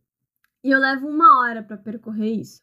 E 0.65 0.71
eu 0.71 0.79
levo 0.79 1.07
uma 1.07 1.41
hora 1.41 1.63
para 1.63 1.77
percorrer 1.77 2.33
isso. 2.33 2.63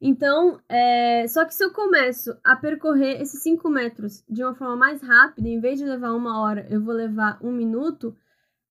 Então, 0.00 0.60
é... 0.68 1.26
só 1.28 1.44
que 1.44 1.54
se 1.54 1.64
eu 1.64 1.72
começo 1.72 2.36
a 2.44 2.54
percorrer 2.56 3.20
esses 3.20 3.42
5 3.42 3.68
metros 3.68 4.24
de 4.28 4.42
uma 4.42 4.54
forma 4.54 4.76
mais 4.76 5.02
rápida, 5.02 5.48
em 5.48 5.60
vez 5.60 5.78
de 5.78 5.84
levar 5.84 6.12
uma 6.12 6.40
hora, 6.40 6.66
eu 6.70 6.80
vou 6.82 6.94
levar 6.94 7.38
um 7.42 7.52
minuto, 7.52 8.16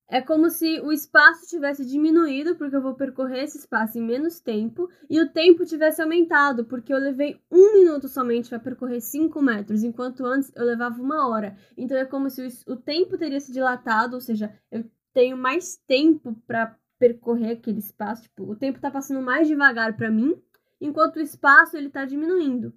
é 0.10 0.22
como 0.22 0.50
se 0.50 0.80
o 0.80 0.92
espaço 0.94 1.48
tivesse 1.48 1.86
diminuído, 1.86 2.56
porque 2.56 2.76
eu 2.76 2.82
vou 2.82 2.96
percorrer 2.96 3.44
esse 3.44 3.58
espaço 3.58 3.98
em 3.98 4.02
menos 4.02 4.40
tempo, 4.40 4.90
e 5.10 5.20
o 5.20 5.30
tempo 5.30 5.66
tivesse 5.66 6.02
aumentado, 6.02 6.64
porque 6.64 6.94
eu 6.94 6.98
levei 6.98 7.42
um 7.52 7.74
minuto 7.74 8.08
somente 8.08 8.48
para 8.48 8.60
percorrer 8.60 9.02
5 9.02 9.42
metros, 9.42 9.84
enquanto 9.84 10.26
antes 10.26 10.52
eu 10.56 10.64
levava 10.64 11.02
uma 11.02 11.28
hora. 11.28 11.58
Então 11.76 11.98
é 11.98 12.06
como 12.06 12.30
se 12.30 12.48
o, 12.66 12.76
tempo 12.78 13.18
teria 13.18 13.40
se 13.40 13.52
dilatado, 13.52 14.16
ou 14.16 14.22
seja, 14.22 14.54
eu 14.72 14.90
tenho 15.14 15.36
mais 15.36 15.76
tempo 15.86 16.34
para 16.48 16.78
percorrer 16.98 17.52
aquele 17.52 17.80
espaço, 17.80 18.24
tipo, 18.24 18.44
o 18.44 18.56
tempo 18.56 18.80
tá 18.80 18.90
passando 18.90 19.22
mais 19.22 19.48
devagar 19.48 19.96
para 19.96 20.10
mim, 20.10 20.42
enquanto 20.80 21.18
o 21.18 21.22
espaço 21.22 21.78
ele 21.78 21.90
tá 21.90 22.06
diminuindo. 22.06 22.74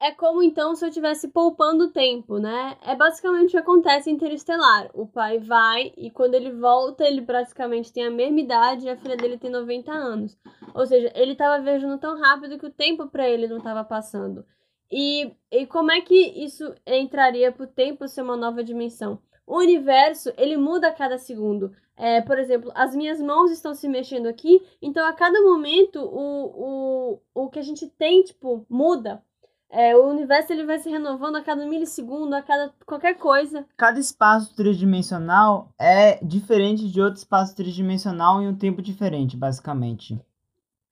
É 0.00 0.12
como 0.12 0.44
então 0.44 0.76
se 0.76 0.84
eu 0.84 0.88
estivesse 0.88 1.26
poupando 1.28 1.90
tempo, 1.90 2.38
né? 2.38 2.78
É 2.82 2.94
basicamente 2.94 3.48
o 3.48 3.50
que 3.50 3.56
acontece 3.56 4.08
em 4.08 4.14
Interestelar. 4.14 4.88
O 4.94 5.08
pai 5.08 5.40
vai 5.40 5.92
e 5.96 6.08
quando 6.08 6.34
ele 6.34 6.52
volta, 6.52 7.04
ele 7.04 7.20
praticamente 7.20 7.92
tem 7.92 8.06
a 8.06 8.10
mesma 8.10 8.38
idade 8.38 8.86
e 8.86 8.90
a 8.90 8.96
filha 8.96 9.16
dele 9.16 9.38
tem 9.38 9.50
90 9.50 9.90
anos. 9.90 10.38
Ou 10.72 10.86
seja, 10.86 11.10
ele 11.16 11.32
estava 11.32 11.60
viajando 11.62 11.98
tão 11.98 12.16
rápido 12.16 12.58
que 12.58 12.66
o 12.66 12.72
tempo 12.72 13.08
para 13.08 13.28
ele 13.28 13.48
não 13.48 13.58
estava 13.58 13.82
passando. 13.82 14.46
E, 14.90 15.34
e 15.50 15.66
como 15.66 15.90
é 15.90 16.00
que 16.00 16.14
isso 16.44 16.72
entraria 16.86 17.50
pro 17.50 17.66
tempo 17.66 18.06
ser 18.06 18.22
uma 18.22 18.36
nova 18.36 18.62
dimensão? 18.62 19.20
O 19.48 19.56
universo, 19.56 20.30
ele 20.36 20.58
muda 20.58 20.88
a 20.88 20.92
cada 20.92 21.16
segundo. 21.16 21.72
É, 21.96 22.20
por 22.20 22.38
exemplo, 22.38 22.70
as 22.74 22.94
minhas 22.94 23.18
mãos 23.18 23.50
estão 23.50 23.74
se 23.74 23.88
mexendo 23.88 24.26
aqui, 24.26 24.62
então 24.80 25.04
a 25.06 25.12
cada 25.14 25.40
momento 25.40 26.00
o, 26.00 27.14
o, 27.14 27.20
o 27.34 27.48
que 27.48 27.58
a 27.58 27.62
gente 27.62 27.88
tem, 27.88 28.22
tipo, 28.22 28.66
muda. 28.68 29.22
É, 29.70 29.96
o 29.96 30.06
universo 30.06 30.52
ele 30.52 30.66
vai 30.66 30.78
se 30.78 30.90
renovando 30.90 31.36
a 31.36 31.42
cada 31.42 31.64
milissegundo, 31.64 32.36
a 32.36 32.42
cada 32.42 32.74
qualquer 32.84 33.14
coisa. 33.14 33.66
Cada 33.74 33.98
espaço 33.98 34.54
tridimensional 34.54 35.72
é 35.80 36.22
diferente 36.22 36.86
de 36.86 37.00
outro 37.00 37.18
espaço 37.18 37.56
tridimensional 37.56 38.42
em 38.42 38.48
um 38.48 38.56
tempo 38.56 38.82
diferente, 38.82 39.34
basicamente. 39.34 40.20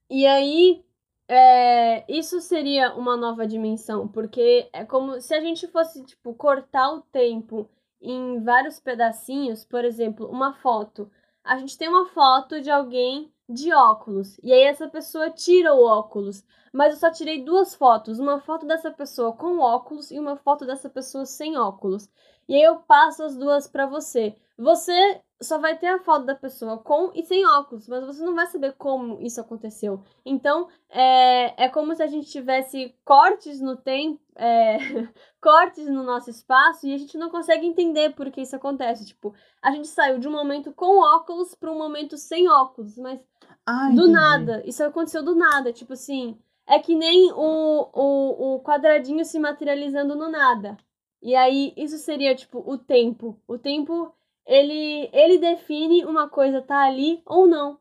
E 0.09 0.27
aí, 0.27 0.83
é, 1.29 2.11
isso 2.11 2.40
seria 2.40 2.95
uma 2.95 3.19
nova 3.19 3.47
dimensão, 3.47 4.09
porque 4.09 4.71
é 4.73 4.83
como 4.85 5.21
se 5.21 5.35
a 5.35 5.40
gente 5.42 5.66
fosse, 5.69 6.03
tipo, 6.05 6.33
cortar 6.33 6.95
o 6.95 7.03
tempo 7.03 7.69
em 8.00 8.42
vários 8.42 8.80
pedacinhos, 8.80 9.64
por 9.64 9.85
exemplo, 9.85 10.28
uma 10.30 10.54
foto. 10.54 11.11
a 11.44 11.59
gente 11.59 11.78
tem 11.78 11.88
uma 11.88 12.06
foto 12.06 12.61
de 12.61 12.70
alguém 12.70 13.32
de 13.48 13.72
óculos. 13.72 14.38
E 14.42 14.52
aí 14.52 14.62
essa 14.62 14.88
pessoa 14.88 15.30
tira 15.30 15.74
o 15.74 15.85
óculos. 15.85 16.44
Mas 16.72 16.94
eu 16.94 17.00
só 17.00 17.11
tirei 17.11 17.42
duas 17.44 17.74
fotos, 17.74 18.18
uma 18.18 18.40
foto 18.40 18.66
dessa 18.66 18.90
pessoa 18.90 19.32
com 19.32 19.59
óculos 19.61 20.11
e 20.11 20.18
uma 20.18 20.37
foto 20.37 20.66
dessa 20.66 20.90
pessoa 20.90 21.24
sem 21.24 21.56
óculos. 21.56 22.09
E 22.48 22.54
aí 22.54 22.62
eu 22.62 22.76
passo 22.80 23.22
as 23.22 23.37
duas 23.37 23.66
para 23.66 23.87
você. 23.87 24.37
Você 24.59 25.21
só 25.42 25.59
vai 25.59 25.77
ter 25.79 25.88
a 25.88 25.99
foto 25.99 26.25
da 26.25 26.35
pessoa 26.35 26.79
com 26.79 27.12
e 27.14 27.23
sem 27.23 27.47
óculos, 27.47 27.87
mas 27.88 28.05
você 28.07 28.25
não 28.25 28.35
vai 28.35 28.47
saber 28.47 28.73
como 28.73 29.21
isso 29.21 29.40
aconteceu. 29.40 30.03
Então, 30.25 30.69
é, 30.88 31.64
é 31.64 31.69
como 31.69 31.95
se 31.95 32.03
a 32.03 32.07
gente 32.07 32.31
tivesse 32.31 32.95
cortes 33.05 33.61
no 33.61 33.77
tempo, 33.77 34.21
é, 34.35 34.79
cortes 35.40 35.87
no 35.88 36.03
nosso 36.03 36.31
espaço 36.31 36.87
e 36.87 36.95
a 36.95 36.99
gente 36.99 37.19
não 37.19 37.29
consegue 37.31 37.66
entender 37.66 38.14
por 38.14 38.31
que 38.31 38.40
isso 38.40 38.57
acontece. 38.57 39.05
Tipo, 39.07 39.35
a 39.62 39.71
gente 39.73 39.88
saiu 39.88 40.19
de 40.19 40.27
um 40.27 40.33
momento 40.33 40.73
com 40.73 41.01
óculos 41.01 41.55
para 41.55 41.71
um 41.71 41.77
momento 41.79 42.16
sem 42.16 42.49
óculos, 42.49 42.97
mas 42.97 43.21
Ah, 43.66 43.90
do 43.90 44.09
nada. 44.09 44.62
Isso 44.66 44.83
aconteceu 44.85 45.23
do 45.23 45.35
nada. 45.35 45.73
Tipo 45.73 45.92
assim, 45.95 46.38
é 46.66 46.79
que 46.79 46.95
nem 46.95 47.33
o, 47.33 47.90
o, 47.92 48.55
o 48.57 48.61
quadradinho 48.62 49.25
se 49.25 49.38
materializando 49.38 50.14
no 50.16 50.29
nada. 50.31 50.77
E 51.23 51.35
aí, 51.35 51.73
isso 51.77 51.99
seria, 51.99 52.35
tipo, 52.35 52.59
o 52.66 52.79
tempo. 52.79 53.40
O 53.49 53.59
tempo, 53.59 54.14
ele, 54.46 55.11
ele 55.12 55.38
define 55.38 56.04
uma 56.04 56.28
coisa 56.28 56.62
tá 56.62 56.85
ali 56.85 57.20
ou 57.26 57.46
não. 57.46 57.78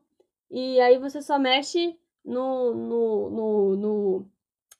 E 0.50 0.80
aí 0.80 0.98
você 0.98 1.22
só 1.22 1.38
mexe 1.38 1.96
no, 2.24 2.74
no, 2.74 3.30
no, 3.30 3.76
no, 3.76 4.26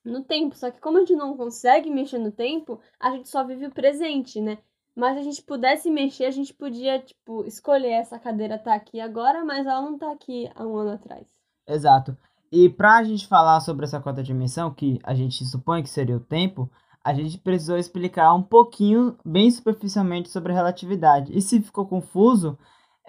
no 0.04 0.24
tempo. 0.24 0.56
Só 0.56 0.70
que 0.70 0.80
como 0.80 0.98
a 0.98 1.00
gente 1.00 1.14
não 1.14 1.36
consegue 1.36 1.90
mexer 1.90 2.18
no 2.18 2.32
tempo, 2.32 2.80
a 2.98 3.10
gente 3.10 3.28
só 3.28 3.44
vive 3.44 3.66
o 3.66 3.70
presente, 3.72 4.40
né? 4.40 4.58
Mas 4.94 5.14
se 5.14 5.20
a 5.20 5.22
gente 5.22 5.42
pudesse 5.42 5.90
mexer, 5.90 6.24
a 6.24 6.30
gente 6.30 6.54
podia, 6.54 6.98
tipo, 6.98 7.44
escolher 7.44 7.90
essa 7.90 8.18
cadeira 8.18 8.58
tá 8.58 8.74
aqui 8.74 8.98
agora, 8.98 9.44
mas 9.44 9.66
ela 9.66 9.82
não 9.82 9.98
tá 9.98 10.10
aqui 10.10 10.50
há 10.54 10.66
um 10.66 10.76
ano 10.76 10.92
atrás. 10.92 11.28
Exato. 11.68 12.16
E 12.50 12.68
pra 12.70 13.04
gente 13.04 13.26
falar 13.26 13.60
sobre 13.60 13.84
essa 13.84 14.00
quarta 14.00 14.22
dimensão, 14.22 14.72
que 14.72 14.98
a 15.02 15.14
gente 15.14 15.44
supõe 15.44 15.82
que 15.82 15.90
seria 15.90 16.16
o 16.16 16.20
tempo, 16.20 16.70
a 17.06 17.14
gente 17.14 17.38
precisou 17.38 17.76
explicar 17.78 18.34
um 18.34 18.42
pouquinho, 18.42 19.16
bem 19.24 19.50
superficialmente, 19.50 20.28
sobre 20.28 20.52
a 20.52 20.54
relatividade. 20.56 21.32
E 21.36 21.40
se 21.40 21.60
ficou 21.60 21.86
confuso, 21.86 22.58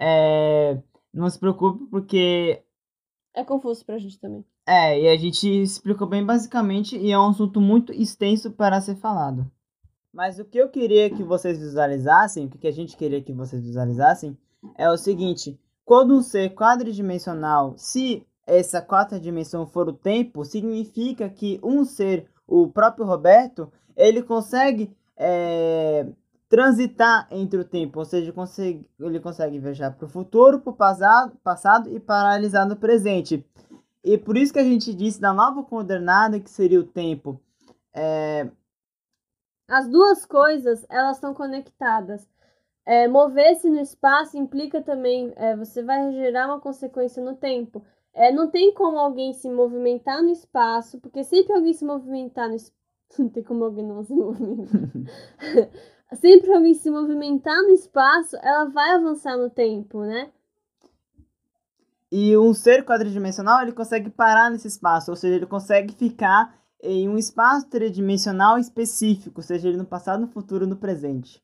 é, 0.00 0.80
não 1.12 1.28
se 1.28 1.38
preocupe, 1.38 1.84
porque 1.90 2.62
É 3.34 3.42
confuso 3.44 3.84
pra 3.84 3.98
gente 3.98 4.18
também. 4.20 4.44
é, 4.66 5.00
e 5.00 5.08
a 5.08 5.16
gente 5.16 5.46
explicou 5.62 6.06
bem 6.06 6.24
basicamente 6.24 6.96
e 6.96 7.10
é 7.10 7.18
um 7.18 7.30
assunto 7.30 7.60
muito 7.60 7.92
extenso 7.92 8.50
para 8.52 8.80
ser 8.80 8.96
falado. 8.96 9.50
Mas 10.12 10.38
o 10.38 10.44
que 10.44 10.58
eu 10.58 10.68
queria 10.68 11.10
que 11.10 11.22
vocês 11.22 11.58
visualizassem, 11.58 12.46
o 12.46 12.50
que 12.50 12.58
que 12.58 12.68
a 12.68 12.72
gente 12.72 12.96
queria 12.96 13.22
que 13.22 13.32
vocês 13.32 13.62
visualizassem, 13.62 14.36
é 14.76 14.90
o 14.90 14.96
seguinte: 14.96 15.58
quando 15.84 16.14
um 16.14 16.22
ser 16.22 16.54
quadridimensional, 16.54 17.74
se 17.76 18.26
essa 18.46 18.80
quarta 18.80 19.20
dimensão 19.20 19.66
for 19.66 19.88
o 19.88 19.92
tempo, 19.92 20.44
significa 20.44 21.28
que 21.28 21.60
um 21.62 21.84
ser, 21.84 22.26
o 22.46 22.68
próprio 22.68 23.04
Roberto, 23.04 23.70
ele 23.98 24.22
consegue 24.22 24.96
é, 25.16 26.06
transitar 26.48 27.28
entre 27.30 27.60
o 27.60 27.64
tempo, 27.64 27.98
ou 27.98 28.04
seja, 28.06 28.32
ele 29.00 29.20
consegue 29.20 29.58
viajar 29.58 29.90
para 29.92 30.06
o 30.06 30.08
futuro, 30.08 30.60
para 30.60 30.70
o 30.70 30.76
passado, 30.76 31.36
passado 31.42 31.90
e 31.90 32.00
paralisar 32.00 32.66
no 32.68 32.76
presente. 32.76 33.44
E 34.04 34.16
por 34.16 34.36
isso 34.36 34.52
que 34.52 34.60
a 34.60 34.64
gente 34.64 34.94
disse 34.94 35.20
da 35.20 35.32
nova 35.34 35.62
coordenada 35.64 36.40
que 36.40 36.50
seria 36.50 36.80
o 36.80 36.84
tempo. 36.84 37.40
É, 37.94 38.48
As 39.68 39.88
duas 39.88 40.26
coisas, 40.26 40.84
elas 40.90 41.16
estão 41.16 41.34
conectadas. 41.34 42.28
É, 42.86 43.08
Mover-se 43.08 43.68
no 43.70 43.80
espaço 43.80 44.36
implica 44.38 44.82
também, 44.82 45.32
é, 45.36 45.56
você 45.56 45.82
vai 45.82 46.12
gerar 46.12 46.46
uma 46.48 46.60
consequência 46.60 47.22
no 47.22 47.36
tempo. 47.36 47.84
É, 48.14 48.32
não 48.32 48.50
tem 48.50 48.74
como 48.74 48.98
alguém 48.98 49.32
se 49.34 49.50
movimentar 49.50 50.22
no 50.22 50.30
espaço, 50.30 51.00
porque 51.00 51.24
sempre 51.24 51.54
alguém 51.54 51.74
se 51.74 51.84
movimentar 51.84 52.48
no 52.48 52.56
espaço. 52.56 52.77
Não 53.18 53.28
tem 53.28 53.42
como 53.42 53.64
alguém 53.64 53.86
não 53.86 54.04
se 54.04 54.14
movimentar. 54.14 54.90
sempre 56.20 56.52
alguém 56.52 56.74
se 56.74 56.90
movimentar 56.90 57.62
no 57.62 57.70
espaço, 57.70 58.36
ela 58.36 58.66
vai 58.66 58.92
avançar 58.92 59.36
no 59.36 59.50
tempo, 59.50 60.00
né? 60.02 60.30
E 62.10 62.36
um 62.38 62.54
ser 62.54 62.84
quadridimensional, 62.84 63.62
ele 63.62 63.72
consegue 63.72 64.08
parar 64.08 64.50
nesse 64.50 64.66
espaço, 64.66 65.10
ou 65.10 65.16
seja, 65.16 65.36
ele 65.36 65.46
consegue 65.46 65.94
ficar 65.94 66.58
em 66.82 67.08
um 67.08 67.18
espaço 67.18 67.68
tridimensional 67.68 68.56
específico, 68.58 69.42
seja 69.42 69.68
ele 69.68 69.76
no 69.76 69.84
passado, 69.84 70.20
no 70.20 70.28
futuro, 70.28 70.66
no 70.66 70.76
presente. 70.76 71.42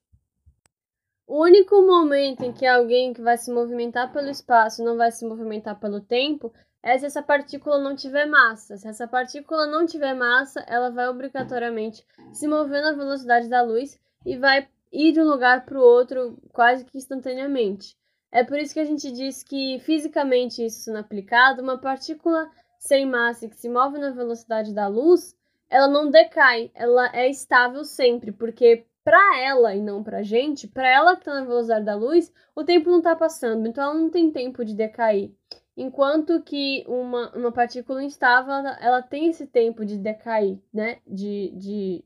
O 1.26 1.42
único 1.42 1.82
momento 1.82 2.44
em 2.44 2.52
que 2.52 2.66
alguém 2.66 3.12
que 3.12 3.20
vai 3.20 3.36
se 3.36 3.52
movimentar 3.52 4.12
pelo 4.12 4.28
espaço 4.28 4.84
não 4.84 4.96
vai 4.96 5.10
se 5.10 5.26
movimentar 5.26 5.78
pelo 5.80 6.00
tempo 6.00 6.52
é 6.84 6.98
se 6.98 7.06
essa 7.06 7.22
partícula 7.22 7.78
não 7.78 7.96
tiver 7.96 8.26
massa. 8.26 8.76
Se 8.76 8.86
essa 8.86 9.08
partícula 9.08 9.66
não 9.66 9.86
tiver 9.86 10.12
massa, 10.12 10.60
ela 10.68 10.90
vai 10.90 11.08
obrigatoriamente 11.08 12.06
se 12.30 12.46
mover 12.46 12.82
na 12.82 12.92
velocidade 12.92 13.48
da 13.48 13.62
luz 13.62 13.98
e 14.24 14.36
vai 14.36 14.68
ir 14.92 15.12
de 15.12 15.20
um 15.20 15.24
lugar 15.24 15.64
para 15.64 15.78
o 15.78 15.82
outro 15.82 16.36
quase 16.52 16.84
que 16.84 16.98
instantaneamente. 16.98 17.96
É 18.30 18.44
por 18.44 18.58
isso 18.58 18.74
que 18.74 18.80
a 18.80 18.84
gente 18.84 19.10
diz 19.10 19.42
que 19.42 19.78
fisicamente 19.80 20.62
isso 20.62 20.80
sendo 20.80 20.98
aplicado, 20.98 21.62
uma 21.62 21.78
partícula 21.78 22.50
sem 22.78 23.06
massa 23.06 23.48
que 23.48 23.56
se 23.56 23.70
move 23.70 23.98
na 23.98 24.10
velocidade 24.10 24.74
da 24.74 24.86
luz, 24.86 25.34
ela 25.70 25.88
não 25.88 26.10
decai, 26.10 26.70
ela 26.74 27.10
é 27.14 27.30
estável 27.30 27.82
sempre, 27.82 28.30
porque 28.30 28.84
para 29.02 29.38
ela 29.40 29.74
e 29.74 29.80
não 29.80 30.02
pra 30.02 30.22
gente, 30.22 30.68
para 30.68 30.86
ela 30.86 31.16
que 31.16 31.24
tá 31.24 31.32
na 31.32 31.46
velocidade 31.46 31.86
da 31.86 31.94
luz, 31.94 32.30
o 32.54 32.62
tempo 32.62 32.90
não 32.90 33.00
tá 33.00 33.16
passando, 33.16 33.66
então 33.66 33.84
ela 33.84 33.94
não 33.94 34.10
tem 34.10 34.30
tempo 34.30 34.62
de 34.64 34.74
decair. 34.74 35.32
Enquanto 35.76 36.42
que 36.42 36.84
uma, 36.86 37.30
uma 37.34 37.52
partícula 37.52 38.02
instável, 38.02 38.52
ela, 38.52 38.78
ela 38.80 39.02
tem 39.02 39.28
esse 39.28 39.46
tempo 39.46 39.84
de 39.84 39.98
decair, 39.98 40.58
né? 40.72 40.98
De, 41.06 41.52
de, 41.56 42.04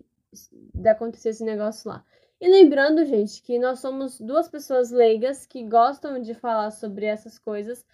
de 0.75 0.89
acontecer 0.89 1.31
esse 1.31 1.45
negócio 1.45 1.91
lá. 1.91 2.05
E 2.41 2.49
lembrando, 2.49 3.05
gente, 3.05 3.43
que 3.43 3.59
nós 3.59 3.81
somos 3.81 4.21
duas 4.21 4.49
pessoas 4.49 4.91
leigas 4.91 5.45
que 5.45 5.65
gostam 5.65 6.21
de 6.21 6.35
falar 6.35 6.71
sobre 6.71 7.07
essas 7.07 7.39
coisas. 7.39 7.85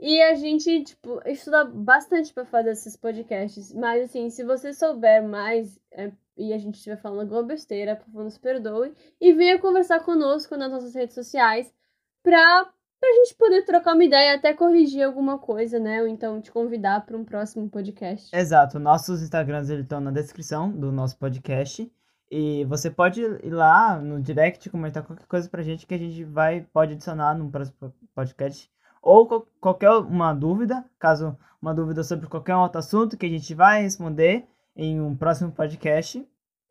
E 0.00 0.22
a 0.22 0.34
gente, 0.34 0.84
tipo, 0.84 1.20
estuda 1.26 1.64
bastante 1.64 2.32
para 2.32 2.44
fazer 2.44 2.70
esses 2.70 2.96
podcasts. 2.96 3.74
Mas, 3.74 4.04
assim, 4.04 4.30
se 4.30 4.44
você 4.44 4.72
souber 4.72 5.26
mais 5.26 5.78
é, 5.90 6.12
e 6.36 6.52
a 6.52 6.58
gente 6.58 6.76
estiver 6.76 6.96
falando 6.96 7.22
alguma 7.22 7.42
besteira, 7.42 7.96
por 7.96 8.06
favor, 8.06 8.24
nos 8.24 8.38
perdoe. 8.38 8.94
E 9.20 9.32
venha 9.32 9.58
conversar 9.58 10.04
conosco 10.04 10.56
nas 10.56 10.70
nossas 10.70 10.94
redes 10.94 11.14
sociais 11.14 11.74
pra, 12.22 12.72
pra 13.00 13.12
gente 13.12 13.34
poder 13.36 13.64
trocar 13.64 13.94
uma 13.94 14.04
ideia, 14.04 14.34
até 14.34 14.52
corrigir 14.54 15.02
alguma 15.02 15.38
coisa, 15.38 15.78
né? 15.78 16.02
Ou 16.02 16.08
então 16.08 16.40
te 16.40 16.50
convidar 16.50 17.04
para 17.06 17.16
um 17.16 17.24
próximo 17.24 17.68
podcast. 17.68 18.34
Exato, 18.34 18.78
nossos 18.78 19.22
Instagrams 19.22 19.68
estão 19.70 20.00
na 20.00 20.10
descrição 20.10 20.70
do 20.70 20.90
nosso 20.92 21.16
podcast. 21.18 21.90
E 22.30 22.64
você 22.66 22.90
pode 22.90 23.22
ir 23.22 23.50
lá 23.50 23.98
no 23.98 24.20
direct 24.20 24.68
comentar 24.68 25.02
qualquer 25.02 25.26
coisa 25.26 25.48
pra 25.48 25.62
gente 25.62 25.86
que 25.86 25.94
a 25.94 25.98
gente 25.98 26.24
vai 26.24 26.66
pode 26.72 26.92
adicionar 26.92 27.34
no 27.34 27.50
próximo 27.50 27.92
podcast. 28.14 28.70
Ou 29.00 29.26
qual- 29.26 29.46
qualquer 29.60 29.90
uma 29.92 30.34
dúvida, 30.34 30.84
caso 30.98 31.36
uma 31.62 31.72
dúvida 31.74 32.04
sobre 32.04 32.26
qualquer 32.26 32.54
outro 32.56 32.78
assunto 32.80 33.16
que 33.16 33.24
a 33.24 33.28
gente 33.30 33.54
vai 33.54 33.82
responder 33.82 34.44
em 34.76 35.00
um 35.00 35.16
próximo 35.16 35.50
podcast. 35.50 36.26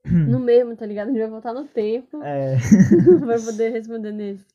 No 0.06 0.40
mesmo, 0.40 0.76
tá 0.76 0.86
ligado? 0.86 1.08
A 1.08 1.12
gente 1.12 1.20
vai 1.22 1.30
voltar 1.30 1.54
no 1.54 1.66
tempo. 1.66 2.22
É, 2.24 2.56
vai 3.26 3.40
poder 3.42 3.72
responder 3.72 4.12
nesse. 4.12 4.46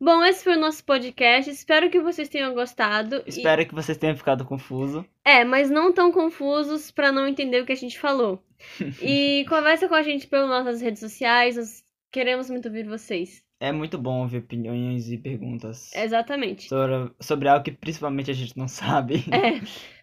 Bom, 0.00 0.24
esse 0.24 0.42
foi 0.42 0.56
o 0.56 0.60
nosso 0.60 0.82
podcast. 0.82 1.50
Espero 1.50 1.90
que 1.90 2.00
vocês 2.00 2.28
tenham 2.28 2.54
gostado. 2.54 3.16
E- 3.26 3.28
espero 3.28 3.66
que 3.66 3.74
vocês 3.74 3.98
tenham 3.98 4.16
ficado 4.16 4.46
confuso. 4.46 5.04
É, 5.22 5.44
mas 5.44 5.68
não 5.70 5.92
tão 5.92 6.10
confusos 6.10 6.90
pra 6.90 7.12
não 7.12 7.28
entender 7.28 7.60
o 7.62 7.66
que 7.66 7.72
a 7.72 7.76
gente 7.76 7.98
falou. 7.98 8.42
E 9.02 9.44
conversa 9.48 9.88
com 9.88 9.94
a 9.94 10.02
gente 10.02 10.26
pelas 10.26 10.48
nossas 10.48 10.80
redes 10.80 11.00
sociais. 11.00 11.56
Nós 11.56 11.84
queremos 12.10 12.48
muito 12.48 12.66
ouvir 12.66 12.86
vocês. 12.86 13.44
É 13.60 13.70
muito 13.72 13.98
bom 13.98 14.22
ouvir 14.22 14.38
opiniões 14.38 15.10
e 15.10 15.18
perguntas 15.18 15.94
Exatamente. 15.94 16.66
sobre, 16.66 17.12
sobre 17.20 17.48
algo 17.48 17.62
que 17.62 17.72
principalmente 17.72 18.30
a 18.30 18.34
gente 18.34 18.56
não 18.56 18.68
sabe. 18.68 19.22
É. 19.32 19.60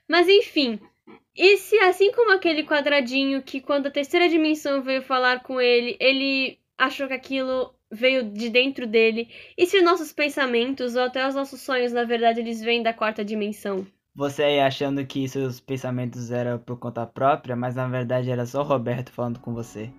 Mas 0.08 0.28
enfim. 0.30 0.80
E 1.36 1.58
se 1.58 1.76
assim 1.80 2.12
como 2.12 2.32
aquele 2.34 2.64
quadradinho 2.64 3.42
que 3.42 3.60
quando 3.60 3.88
a 3.88 3.92
terceira 3.92 4.30
dimensão 4.30 4.82
veio 4.84 5.02
falar 5.02 5.42
com 5.42 5.60
ele, 5.60 5.98
ele 6.00 6.60
achou 6.78 7.08
que 7.08 7.14
aquilo 7.14 7.74
veio 7.92 8.24
de 8.32 8.50
dentro 8.50 8.86
dele? 8.88 9.30
E 9.58 9.66
se 9.66 9.82
nossos 9.82 10.12
pensamentos 10.12 10.96
ou 10.96 11.04
até 11.04 11.28
os 11.28 11.36
nossos 11.36 11.62
sonhos, 11.62 11.92
na 11.92 12.04
verdade, 12.04 12.40
eles 12.40 12.62
vêm 12.62 12.84
da 12.84 12.94
quarta 12.94 13.24
dimensão? 13.24 13.86
Você 14.16 14.44
aí 14.44 14.60
achando 14.60 15.06
que 15.06 15.28
seus 15.30 15.60
pensamentos 15.60 16.32
eram 16.32 16.58
por 16.58 16.78
conta 16.80 17.06
própria, 17.06 17.56
mas 17.56 17.76
na 17.76 17.88
verdade 17.88 18.32
era 18.32 18.46
só 18.46 18.62
o 18.62 18.66
Roberto 18.66 19.12
falando 19.12 19.40
com 19.40 19.54
você. 19.54 19.92